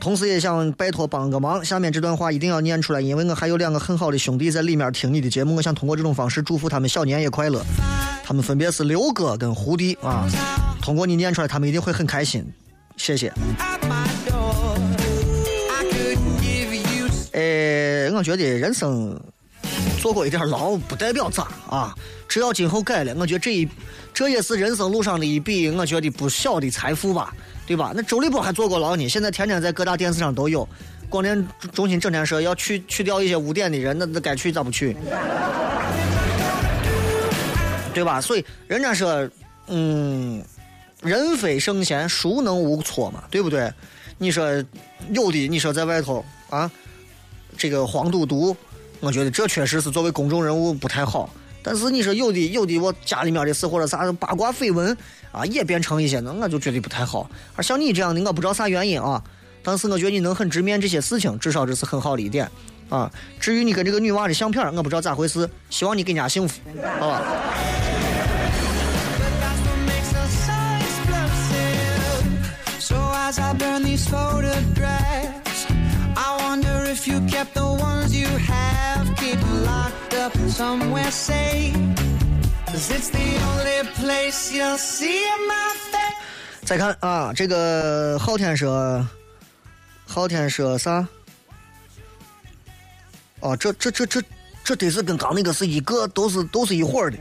[0.00, 7.62] 同时也想拜托帮个忙，下面这段话一定要念出来，因为我还有两个很好的兄弟在里面听你的节目，我想通过这种方式祝福他们小年夜快乐。
[8.24, 10.26] 他们分别是刘哥跟胡弟啊，
[10.80, 12.42] 通过你念出来，他们一定会很开心。
[12.96, 13.30] 谢谢。
[17.38, 19.16] 呃，我觉得人生
[20.00, 21.94] 坐过一点牢不代表咋啊，
[22.28, 23.68] 只要今后改了，我觉得这一
[24.12, 27.32] 这也是人生路上的一笔，我觉得不小的财富吧，
[27.64, 27.92] 对吧？
[27.94, 30.68] 那周立波还坐过牢呢，现在天天在各大电视上都有。
[31.08, 34.96] 广电中心整天说要去去掉一些污点的人，那那该去咋不去？
[37.94, 38.20] 对吧？
[38.20, 39.30] 所以人家说，
[39.68, 40.42] 嗯，
[41.02, 43.22] 人非圣贤，孰能无错嘛？
[43.30, 43.72] 对不对？
[44.18, 44.44] 你说
[45.12, 46.68] 有的，你说在外头啊。
[47.58, 48.56] 这个黄赌毒，
[49.00, 51.28] 我觉得这确实是作为公众人物不太好。
[51.62, 54.96] 但是你说有的有的，我家里面的事或者啥八卦绯闻
[55.32, 57.28] 啊，也变成一些，那我就觉得不太好。
[57.56, 59.22] 而像你这样的，我不知道啥原因啊，
[59.62, 62.48] 但是我觉得你能很直面这些事情，至少这是很好的一点。
[62.88, 63.10] 啊。
[63.40, 66.60] 至于你跟这个女娃的相片，我不知道咋回事，希望你更加幸福，
[67.00, 67.22] 好吧？
[77.08, 81.74] You kept the ones you have, keep locked up somewhere safe.
[82.66, 86.14] Cause it's the only place you'll see my face.
[86.64, 89.04] 再看啊，这个昊天说，
[90.06, 91.06] 昊天说啥？
[93.40, 94.22] 哦，这这这这
[94.62, 97.16] 这得是跟刚那个是一个，都是都是一伙的。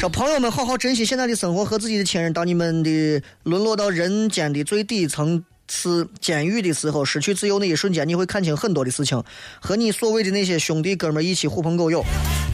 [0.00, 2.32] 说朋友们，好好珍惜现在的生活和自己的亲人。
[2.32, 9.22] 当你们的沦落到人间的最底层次监狱的时候，失去自由那一瞬间，你会看清很多的事情。
[9.60, 12.02] 和你所谓的那些兄弟哥们儿一起狐朋狗友。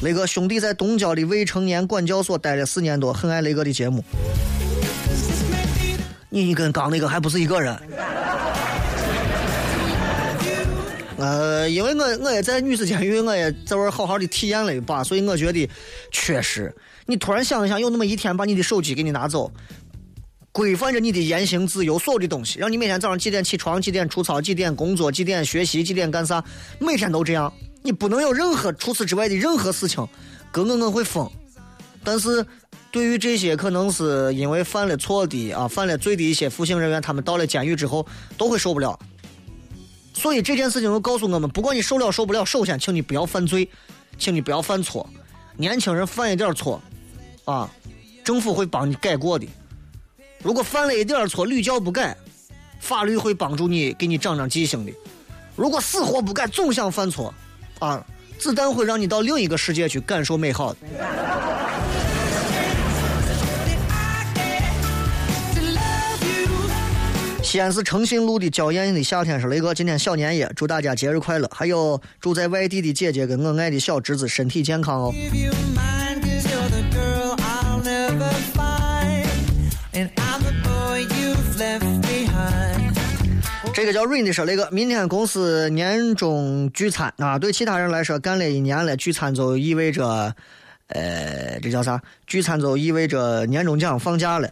[0.03, 4.05] 雷哥兄弟在东郊的未成年管教所待了四年多，很爱雷哥的节目。
[6.29, 7.79] 你跟刚那个还不是一个人。
[11.17, 15.71] 呃，因为我我也在女子监狱，我也在这儿好好的体验了一把，所以我觉得
[16.11, 16.75] 确实，
[17.07, 19.51] 你突然想一想，有那么一天把你的手机给你拿走，
[20.55, 26.43] 规范着你的言行自由，所有的东西，让你每天早上几点起床，几点出操，几点工作，几点学习，几点干啥，
[26.79, 27.53] 每天都这样，
[27.83, 30.07] 你不能有任何除此之外的任何事情，
[30.53, 31.29] 哥我我会疯。
[32.05, 32.47] 但是
[32.93, 38.07] 对于这些可能是因为犯了错的啊，犯了罪的一些服刑人员，他们到了监狱之后
[38.39, 38.97] 都会受不了。
[40.13, 43.69] 所以这件事情就告诉我们，不管你受了受不了，首先，请你不要犯罪，
[44.19, 45.05] 请你不要犯错。
[45.57, 46.81] 年轻人犯一点错，
[47.45, 47.69] 啊，
[48.23, 49.45] 政府会帮你改过的。
[50.45, 52.15] 如果犯了一点错，屡教不改，
[52.79, 54.93] 法律会帮助你给你长长记性的。
[55.57, 57.33] 如果死活不改，总想犯错，
[57.79, 58.05] 啊，
[58.39, 60.79] 子弹会让你到另一个世界去感受美好的。
[67.43, 71.51] 西安市诚信路的娇艳的夏天是雷哥，今天小年夜，祝大家节日快乐！
[71.55, 75.15] 还有住在外地的姐姐跟我爱的小侄子身体健康哦。
[83.85, 90.35] 这个叫 Rain 的说，雷哥，明天公司年终聚餐啊，对其他人来说，干了一年了，聚餐就意味着，
[90.87, 92.01] 呃，这叫啥？
[92.27, 94.49] 聚餐就意味着年终奖放假了。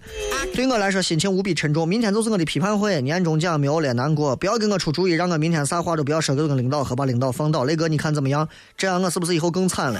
[0.55, 1.89] 对我来说，心情无比沉重。
[1.89, 4.37] 明天就是我的批判会，年终奖没有了，难过。
[4.37, 7.65] 不要给我出主意，让我明天啥话都不要说，给我跟领导和把领导放倒。
[7.65, 8.47] 雷哥，你看怎么样？
[8.77, 9.99] 这样我是不是以后更惨了？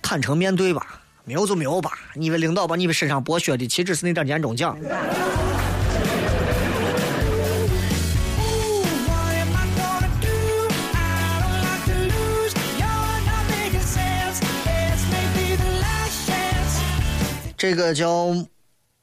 [0.00, 1.90] 坦诚面对吧，没有就没有吧。
[2.14, 4.78] 你们领导把你们身上剥削的，岂止是那点年终奖？
[17.58, 18.28] 这个叫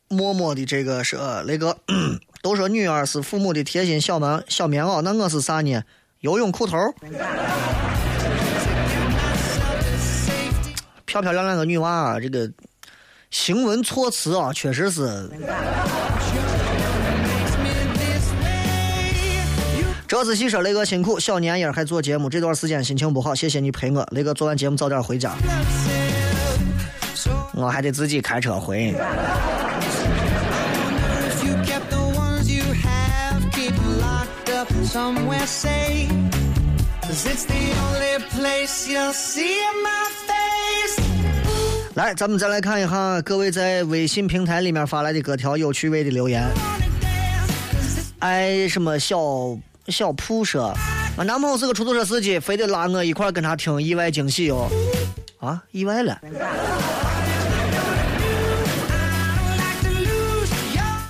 [0.07, 1.77] 默默的，这个是雷哥，
[2.41, 5.83] 都说女儿是父母的贴心小棉小棉袄，那我是啥呢？
[6.21, 6.77] 游泳裤头。
[11.05, 12.49] 漂漂亮亮的女娃啊，这个
[13.29, 15.29] 行文措辞啊，确实是。
[20.07, 24.07] 这次戏说雷哥辛苦，小年夜还做节目，这段时间心情不好，谢谢你陪我。
[24.11, 25.35] 雷哥做完节目早点回家，
[27.55, 28.93] 我还得自己开车回。
[41.95, 46.45] 来，咱们再来看一下各位在微信平台里面发来的各条有趣味的留言。
[48.19, 49.17] 哎什么小
[49.87, 50.73] 小铺说，
[51.15, 54.69] 我男朋友是个出租车司机，非得拉我一块儿跟他听意外惊喜哦。
[55.39, 56.19] 啊，意外了！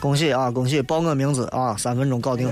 [0.06, 0.84] 恭喜啊，恭喜！
[0.84, 2.48] 报我名字啊，三分钟搞定。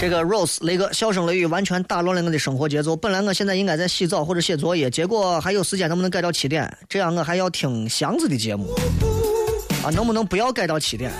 [0.00, 2.96] 这个 Rose 雷哥，笑声雷雨完全打乱了我的生活节奏。
[2.96, 6.68] 本来我现在应该在洗澡或者写作业，结果还有时间，能不能改到七点？
[6.88, 8.68] 这样我还要听祥子的节目
[9.84, 11.12] 啊，能不能不要改到七点？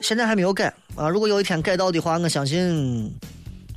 [0.00, 3.14] 现在还没有改啊，如果有一天改到的话，我相信，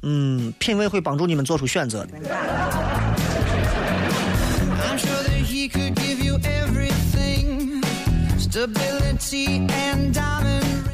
[0.03, 2.11] 嗯，品味会帮助你们做出选择的。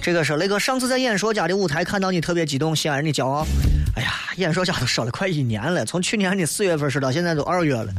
[0.02, 3.46] 这个是雷哥上次在演说家的舞台看到你特别激动，西安人的骄傲。
[3.96, 7.92] 哎呀，演说家都说了快一年了，从去年的四月份说到现在都二月了，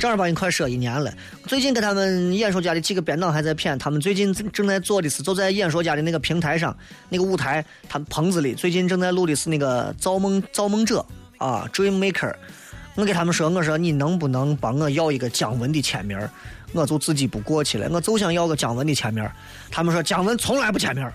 [0.00, 1.12] 正儿八经快说一年了。
[1.46, 6.74] 最近跟他们演说家的几个编导还在谝，他们最近正在做的是，就在演说家的那个平台上，
[7.10, 11.04] 那个舞台，他棚子里最近正在录的是那个造梦造梦者
[11.36, 12.34] 啊，Dream Maker。
[12.98, 16.18] 我给他们说，我说你能不能帮我要一个姜文的签名？
[16.72, 19.24] 我就自己不过去了，我就想要个姜文的签名。
[19.70, 21.08] 他们说姜文从来不签名。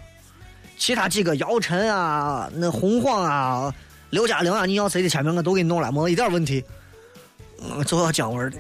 [0.78, 3.76] 其他几个姚晨啊、那洪晃啊、
[4.12, 6.64] 刘嘉玲啊，你要谁的签名我都给你弄了，没一点问题。
[7.62, 8.58] 嗯，就要姜文的。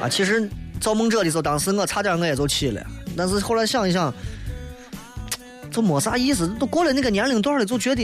[0.00, 0.48] 啊，其实
[0.80, 2.80] 造梦者的时候，当时我差点我也就去了，
[3.16, 4.14] 但是后来想一想，
[5.72, 8.02] 就没啥意思，都过了那个年龄段了，就觉得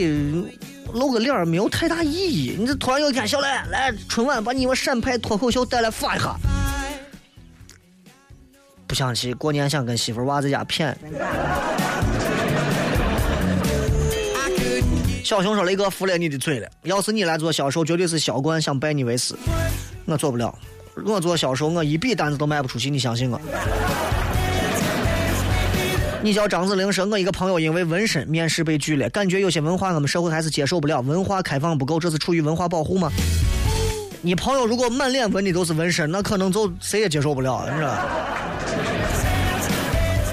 [0.93, 2.55] 露个脸没有太大意义。
[2.57, 6.35] 你这突然有一天，小来来春晚把你们陕派脱口秀带来发一下，
[8.85, 10.95] 不想去，过年想跟媳妇娃在家谝。
[15.23, 19.35] 小熊说：“雷哥服了你的嘴了，要是你来做销售，绝对是销冠想拜你为师，
[20.05, 20.57] 我做不了。
[21.05, 23.37] 我做销售，我一笔单子都卖不出去，你相信我。”
[26.23, 33.11] 你叫张子玲说，我一个朋友因为纹身面试被拒了，感觉有些文化我们社会还是接受不了，文化开放不够，这是出于文化保护吗？
[34.21, 38.05] 你朋友如果满脸纹的都是纹身，那可能就谁也接受不了，你知道吧？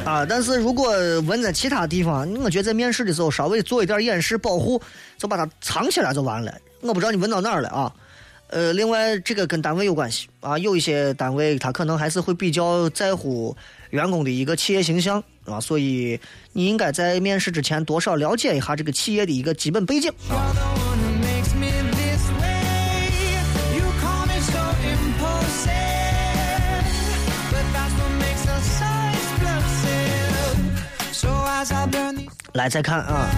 [0.06, 4.80] 啊，但是如果纹在其他地方，我觉得在面试的时候稍微做一点掩饰保护，
[5.18, 6.52] 就把它藏起来就完了。
[6.80, 7.92] 我不知道你纹到哪儿了啊？
[8.48, 13.56] 呃，另外这个跟单位有关系啊，有一些单位他可能还是会比较在乎
[13.90, 16.18] 员工的一个企业形象啊，所以
[16.52, 20.12] 你应该在面试之前多少了解一下这个企业的一个基本背景。
[32.52, 33.28] 来再看啊，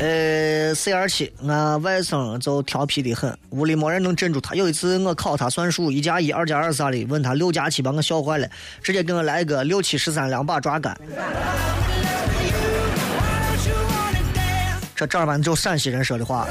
[0.00, 4.54] 呃，C 二七，俺外甥就调皮的很，屋里没人能镇住他。
[4.54, 8.46] 有一次我考他算术，一加一，二加二啥的，问他六加七，把我笑坏了，
[8.82, 10.94] 直接给我来一个六七十三，两把抓杆。
[14.94, 16.46] 这正儿八经就陕西人说的话。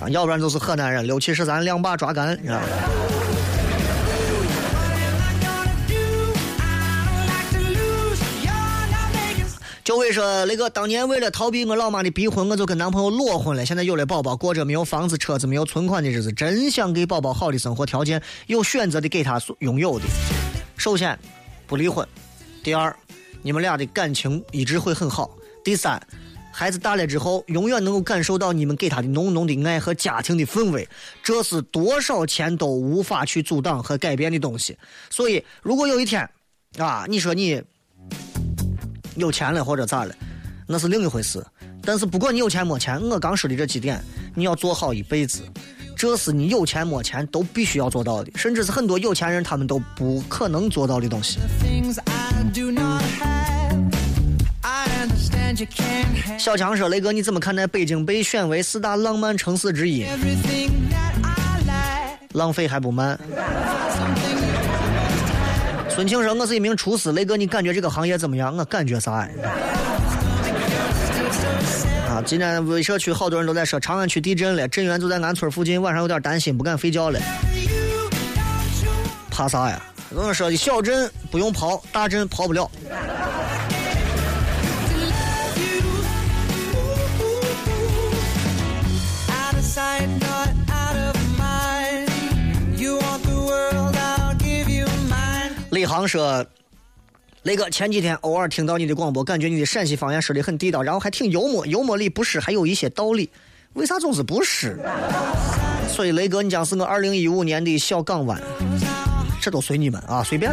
[0.00, 2.66] 啊，要不然就是河南人，六七十三，两把抓杆，你知道吗？
[9.86, 13.64] 就会说：“那个当年为了逃避我老妈的逼婚，我就跟男朋友裸婚了。
[13.64, 20.04] 现在有了宝宝，过着没有房子、车子、没有存款的日子，真想给宝宝好的生活条件，有选择的给他所拥有的。
[20.76, 21.16] 首先，
[21.68, 22.04] 不离婚；
[22.64, 22.96] 第二，
[23.42, 25.30] 你们俩的感情一直会很好；
[25.62, 26.04] 第三，
[26.52, 30.88] 孩子大了之后，永远能够感受到你们给他的浓浓的爱和家庭的氛围，
[31.22, 34.76] 这是多少钱都无法去阻挡和改变的东西。
[35.10, 36.28] 所以，如果有一天，
[36.76, 37.62] 啊，你说你。”
[39.16, 40.14] 有钱了或者咋了，
[40.66, 41.44] 那是另一回事。
[41.82, 44.02] 但是不管你有钱没钱，我刚说的这几点，
[44.34, 45.42] 你要做好一辈子，
[45.96, 51.38] 这是你有钱没钱都必须要做到的，甚至是很多有钱人他们都不可能做到的东西。
[56.38, 60.04] 小强说：“雷哥，你怎么看待北京被选为四大浪漫城市之一.
[62.32, 63.18] 浪费还不慢。”
[65.96, 68.54] 孙庆说：“我是一名厨师，雷哥，你感觉这个行业怎么样？
[68.54, 69.28] 我感觉啥呀？
[72.10, 77.18] 啊，今天威社区好多人都在说长安区地震了，震源就在俺村附近，晚上有点担心，不敢睡觉了。
[79.30, 79.82] 怕啥呀？
[80.10, 82.70] 我说的小震不用刨，大震刨不了。
[95.86, 95.88] Mine.
[95.88, 96.44] 李航说
[97.44, 103.30] ：“雷哥，前几天偶尔听到你的广播，感觉你的陕西方言说的很地道，然后还挺幽默，幽默里不失还有一些道理。
[103.74, 104.76] 为啥总是不失？
[105.88, 108.36] 所以雷哥，你将是我二零一五年的小港湾，
[109.40, 110.52] 这都随你们啊，随便。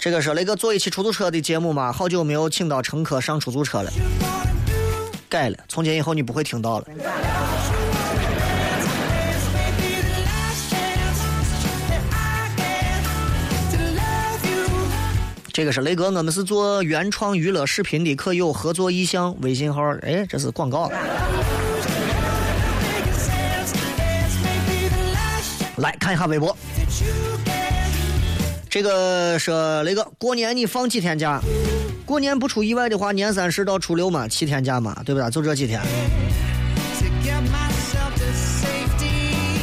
[0.00, 3.92] 这个是雷哥做一期出租车的节目嘛，好久没有请到乘客上出租车了，
[5.28, 6.86] 改了，从今以后你不会听到了。
[15.58, 20.88] 这个是雷哥，我们是做原创娱乐视频的，可有合作意向，微信号，哎，这是广告。
[25.78, 26.56] 来看一下微博.
[28.70, 31.40] 这个说雷哥，过年你放几天假？
[32.06, 35.28] 过年不出意外的话，年三十到初六嘛，七天假嘛，对不对？
[35.28, 35.80] 就这几天。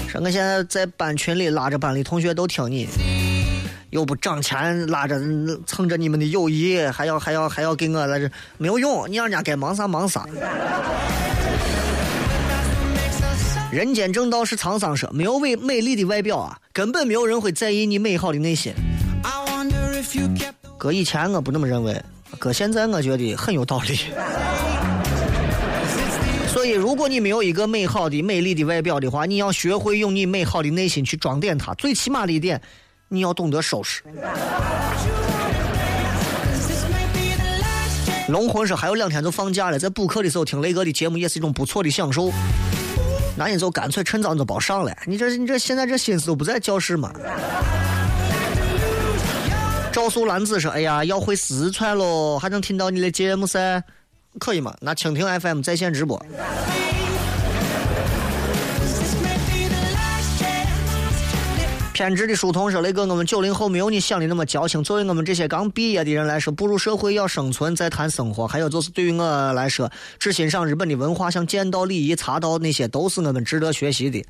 [0.10, 2.90] 说我现在在班群里拉着班里同学都听你，
[3.96, 5.18] 又不涨钱，拉着
[5.66, 10.28] 蹭着你们的友谊，还要还要还要给我来这没有用，你让人家该忙啥忙啥。
[13.72, 18.74] 人间正道是沧桑说，没有美美丽的外表啊，根本没有人会在意你美好的内心。
[19.24, 22.04] I wonder if you kept the 搁以前我不那么认为，
[22.38, 23.98] 搁现在我觉得很有道理。
[26.50, 31.74] 所以，如果你没有一个美好的、美丽的外表的话，你要学会用你美好的内心去装点它。
[31.76, 32.62] 最起码的一点，
[33.16, 34.04] 你要懂得收拾。
[38.28, 42.32] 龙魂说还有两天就放假了，在补课的时候听雷哥的节目也是一种不错的享受。
[43.38, 47.14] 那你就干脆趁早你就别上了，你这你这现在这心思都不在教室嘛。
[49.92, 53.84] 赵素兰子说：“哎呀，要回四川喽，还能听到你的节目噻，
[54.40, 54.76] 可以吗？
[54.82, 56.20] 那蜻蜓 FM 在线直播。”
[61.96, 64.84] 偏执的书童说：“雷哥，我们九零后没有你想的那么矫情。
[64.84, 68.46] 作为我们这些刚毕业的人来说，步入社会要生存，再谈生活。
[68.46, 69.90] 还有就是对于我来说，
[70.20, 74.22] 只欣赏日本的文化，像剑道、礼仪、茶道那些，都是我们值得学习的。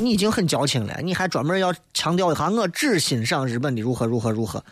[0.00, 4.64] 你已经很矫情了，你还专门要强调一下，我只欣赏日本的如何如何如何。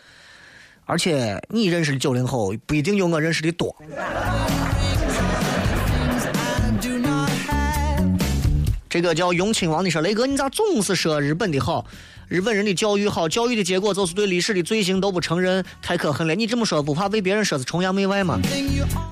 [0.85, 3.75] 而且你认识的九零后不一定有我认识的多。”
[8.95, 11.85] 这个叫永亲王的说：“雷哥，你咋总是说日本的好？
[12.29, 16.33] 日本人的教育好，教育的结果就是对历史的罪行都不承认，太可恨了！
[16.33, 18.39] 你这么说不怕被别人说是崇洋媚外吗？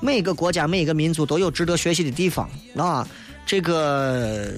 [0.00, 3.06] 每个国家、每一个民族都有值得学习的地方啊！
[3.44, 4.48] 这个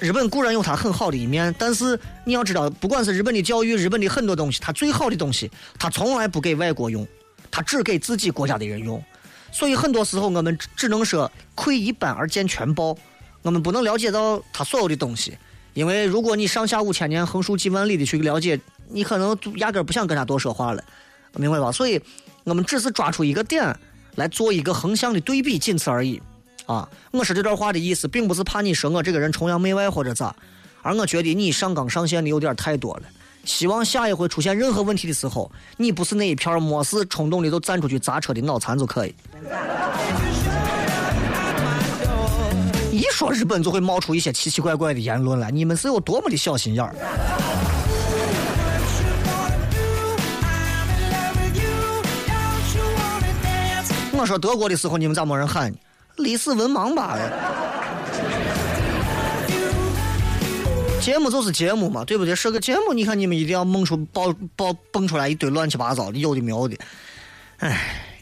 [0.00, 7.06] 日本固然有它很好的一面，但是你要知道，不管是日本的教育，日本的很多东西，它最好的东西，它从来不给外国用，
[7.48, 9.00] 它只给自己国家的人用。
[9.52, 12.98] 所以很多时候，我们只能说窥一斑而见全豹。”
[13.44, 15.36] 我们不能了解到他所有的东西，
[15.74, 20.82] 因为如果你上下五千年、横竖几万里的去了解，你可能压根不想跟他多说话了，
[21.36, 21.70] 明白吧？
[21.70, 22.00] 所以，
[22.44, 23.78] 我们只是抓出一个点
[24.14, 26.20] 来做一个横向的对比，仅此而已。
[26.64, 30.34] 啊，我说这段话的意思，并不是怕你说我这个人崇洋媚外或者咋，
[30.80, 33.02] 而我觉得你上纲上线的有点太多了。
[33.44, 39.14] 希望下一回出现任何问题的时候，你不是那一片没事冲动的就站出去砸车的脑残就可以。
[42.94, 46.94] 一说日本就会冒出一些奇奇怪怪的言论来，你们是有多么的小心眼儿？
[54.12, 55.76] 我说德国的时候，你们咋没人喊呢？
[56.18, 57.32] 历史文盲罢了。
[61.00, 62.34] 节目就是节目嘛，对不对？
[62.36, 66.76] 是个节目，你看你们一定要蹦出爆爆蹦出来一堆乱七八糟的，有的没有的，
[67.58, 68.13] 唉。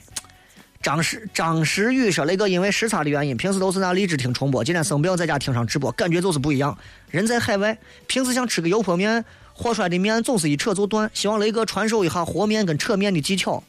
[0.83, 6.77] 张石张石宇说：“那个因为时差的原因，平时都是拿荔枝听重播，今天生病在家听上直播，感觉就是不一样。
[7.09, 7.79] 人在海外，
[8.09, 9.25] 平时想吃个油泼面，
[9.55, 11.09] 和出来的面总是一扯就断。
[11.15, 13.63] 希望雷哥传授一下和面跟扯面的技巧。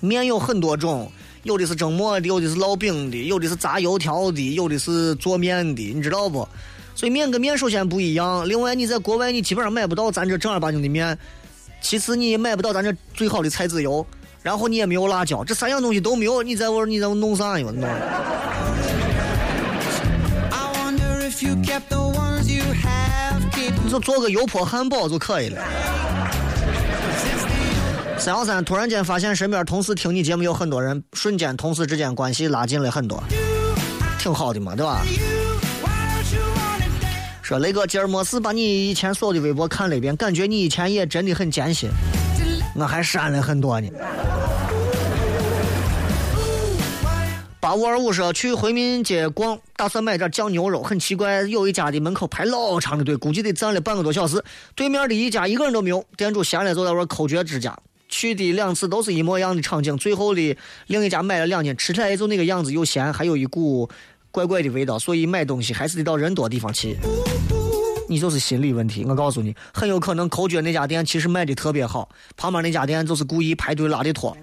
[0.00, 1.10] 面有很多种，
[1.44, 6.46] 有的是蒸馍的，有的是烙饼的，有的是炸油条的，有的是做面的，你知道不？
[6.94, 8.46] 所以面跟面首先不一样。
[8.46, 11.18] 另外，你在国外你基本上买不到咱这正儿八经的面，
[11.80, 14.06] 其次你买不到咱这最好的菜籽油。”
[14.44, 17.64] 然后你也没有辣椒，这三样东西都没有，你在我你在我弄啥呀？
[17.74, 17.88] 弄。
[23.82, 25.62] 你就做个油泼汉堡就可以了。
[28.18, 33.24] 三幺三突然间发现身边同事听你节目有很多人，瞬间同事之间关系拉近了很多，
[34.18, 35.00] 挺好的嘛，对吧？
[37.40, 41.88] 说雷哥今儿没事把你以前所有的微博看了一遍，感觉你以前也真的很艰辛。
[42.74, 43.88] 我还删了很多呢。
[47.60, 54.44] 八五二五说去回民街逛，打算买点酱牛肉，很奇怪，有一家的门口排老长的队，估计得站了半个多小时。
[54.74, 57.74] 对面的一家一个人都没有，店主闲了就在那抠脚指甲。
[58.06, 60.56] 去的两次都是一模一样的场景，最后的
[60.88, 63.88] 另一家买了两斤，吃起来也就那个样子，又咸，还有一股
[64.30, 66.98] 怪怪的味道，所以买东西还是得到人多地方去。
[68.08, 74.36] 你就是心理问题，我告诉你，很有可能口诀那家店其实卖的特别好，旁边那家店就是故意排队拉的拖。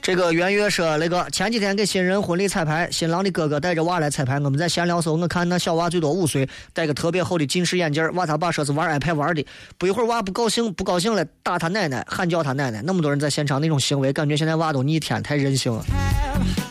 [0.00, 9.44] 这个圆月说那个前几天给新人婚礼彩排，新郎的哥哥带着娃来彩排，我们在闲聊时候，我看那小娃最多五岁，戴个特别厚的近视眼镜，娃他爸说是玩 iPad 玩的，
[9.76, 15.84] 不一会儿娃不高兴，不高兴了，打他奶奶，喊叫他奶奶，那么多人在现场，那种行为，感觉现在娃都逆天，太任性了，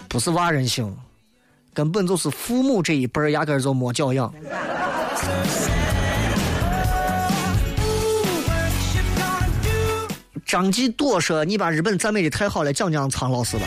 [0.07, 0.95] 不是娃任性，
[1.73, 4.33] 根本就是父母这一辈儿压根儿就没教养。
[10.53, 13.65] 张继多说：“你把日本赞美的太好了，讲讲苍老师吧。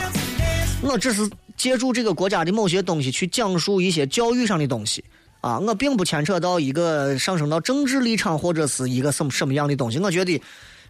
[0.81, 5.03] 我只是借助这个国家的某些东西去讲述一些教育上的东西
[5.41, 9.99] 啊，我并不牵扯到一个上升到政治立场或者是一个什么什么样的东西。
[9.99, 10.41] 我觉得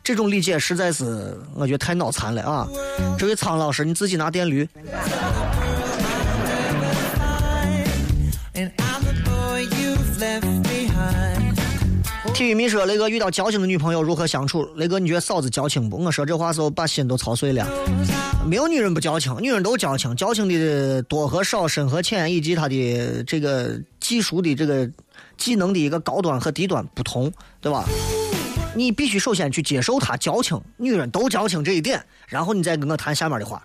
[0.04, 2.68] 这种理解实在是我觉得太脑残了啊！
[3.16, 4.68] 这位苍老师，你自己拿电驴。”
[12.36, 15.96] 体育迷说：“雷哥遇到矫情的女朋友如何相处？”雷哥，你觉得嫂子矫情不？
[15.96, 17.66] 我说这话时候把心都操碎了。
[18.46, 20.14] 没有女人不矫情，女人都矫情。
[20.14, 24.86] 矫情的多和少、深和浅，以及她的这个技术的这个
[25.38, 27.86] 技能的一个高端和低端不同，对吧？
[28.74, 33.62] 你必须首先去接受她矫情，女人都矫情这一点，然后你再跟我谈下面的话。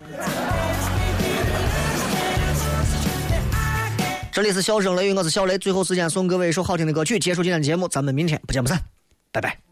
[4.32, 5.58] 这里是笑声雷雨，我是小雷。
[5.58, 7.86] 最后时间送各位一首好听的歌曲，结束今天的节目。
[7.86, 8.80] 咱们明天不见不散，
[9.30, 9.71] 拜拜。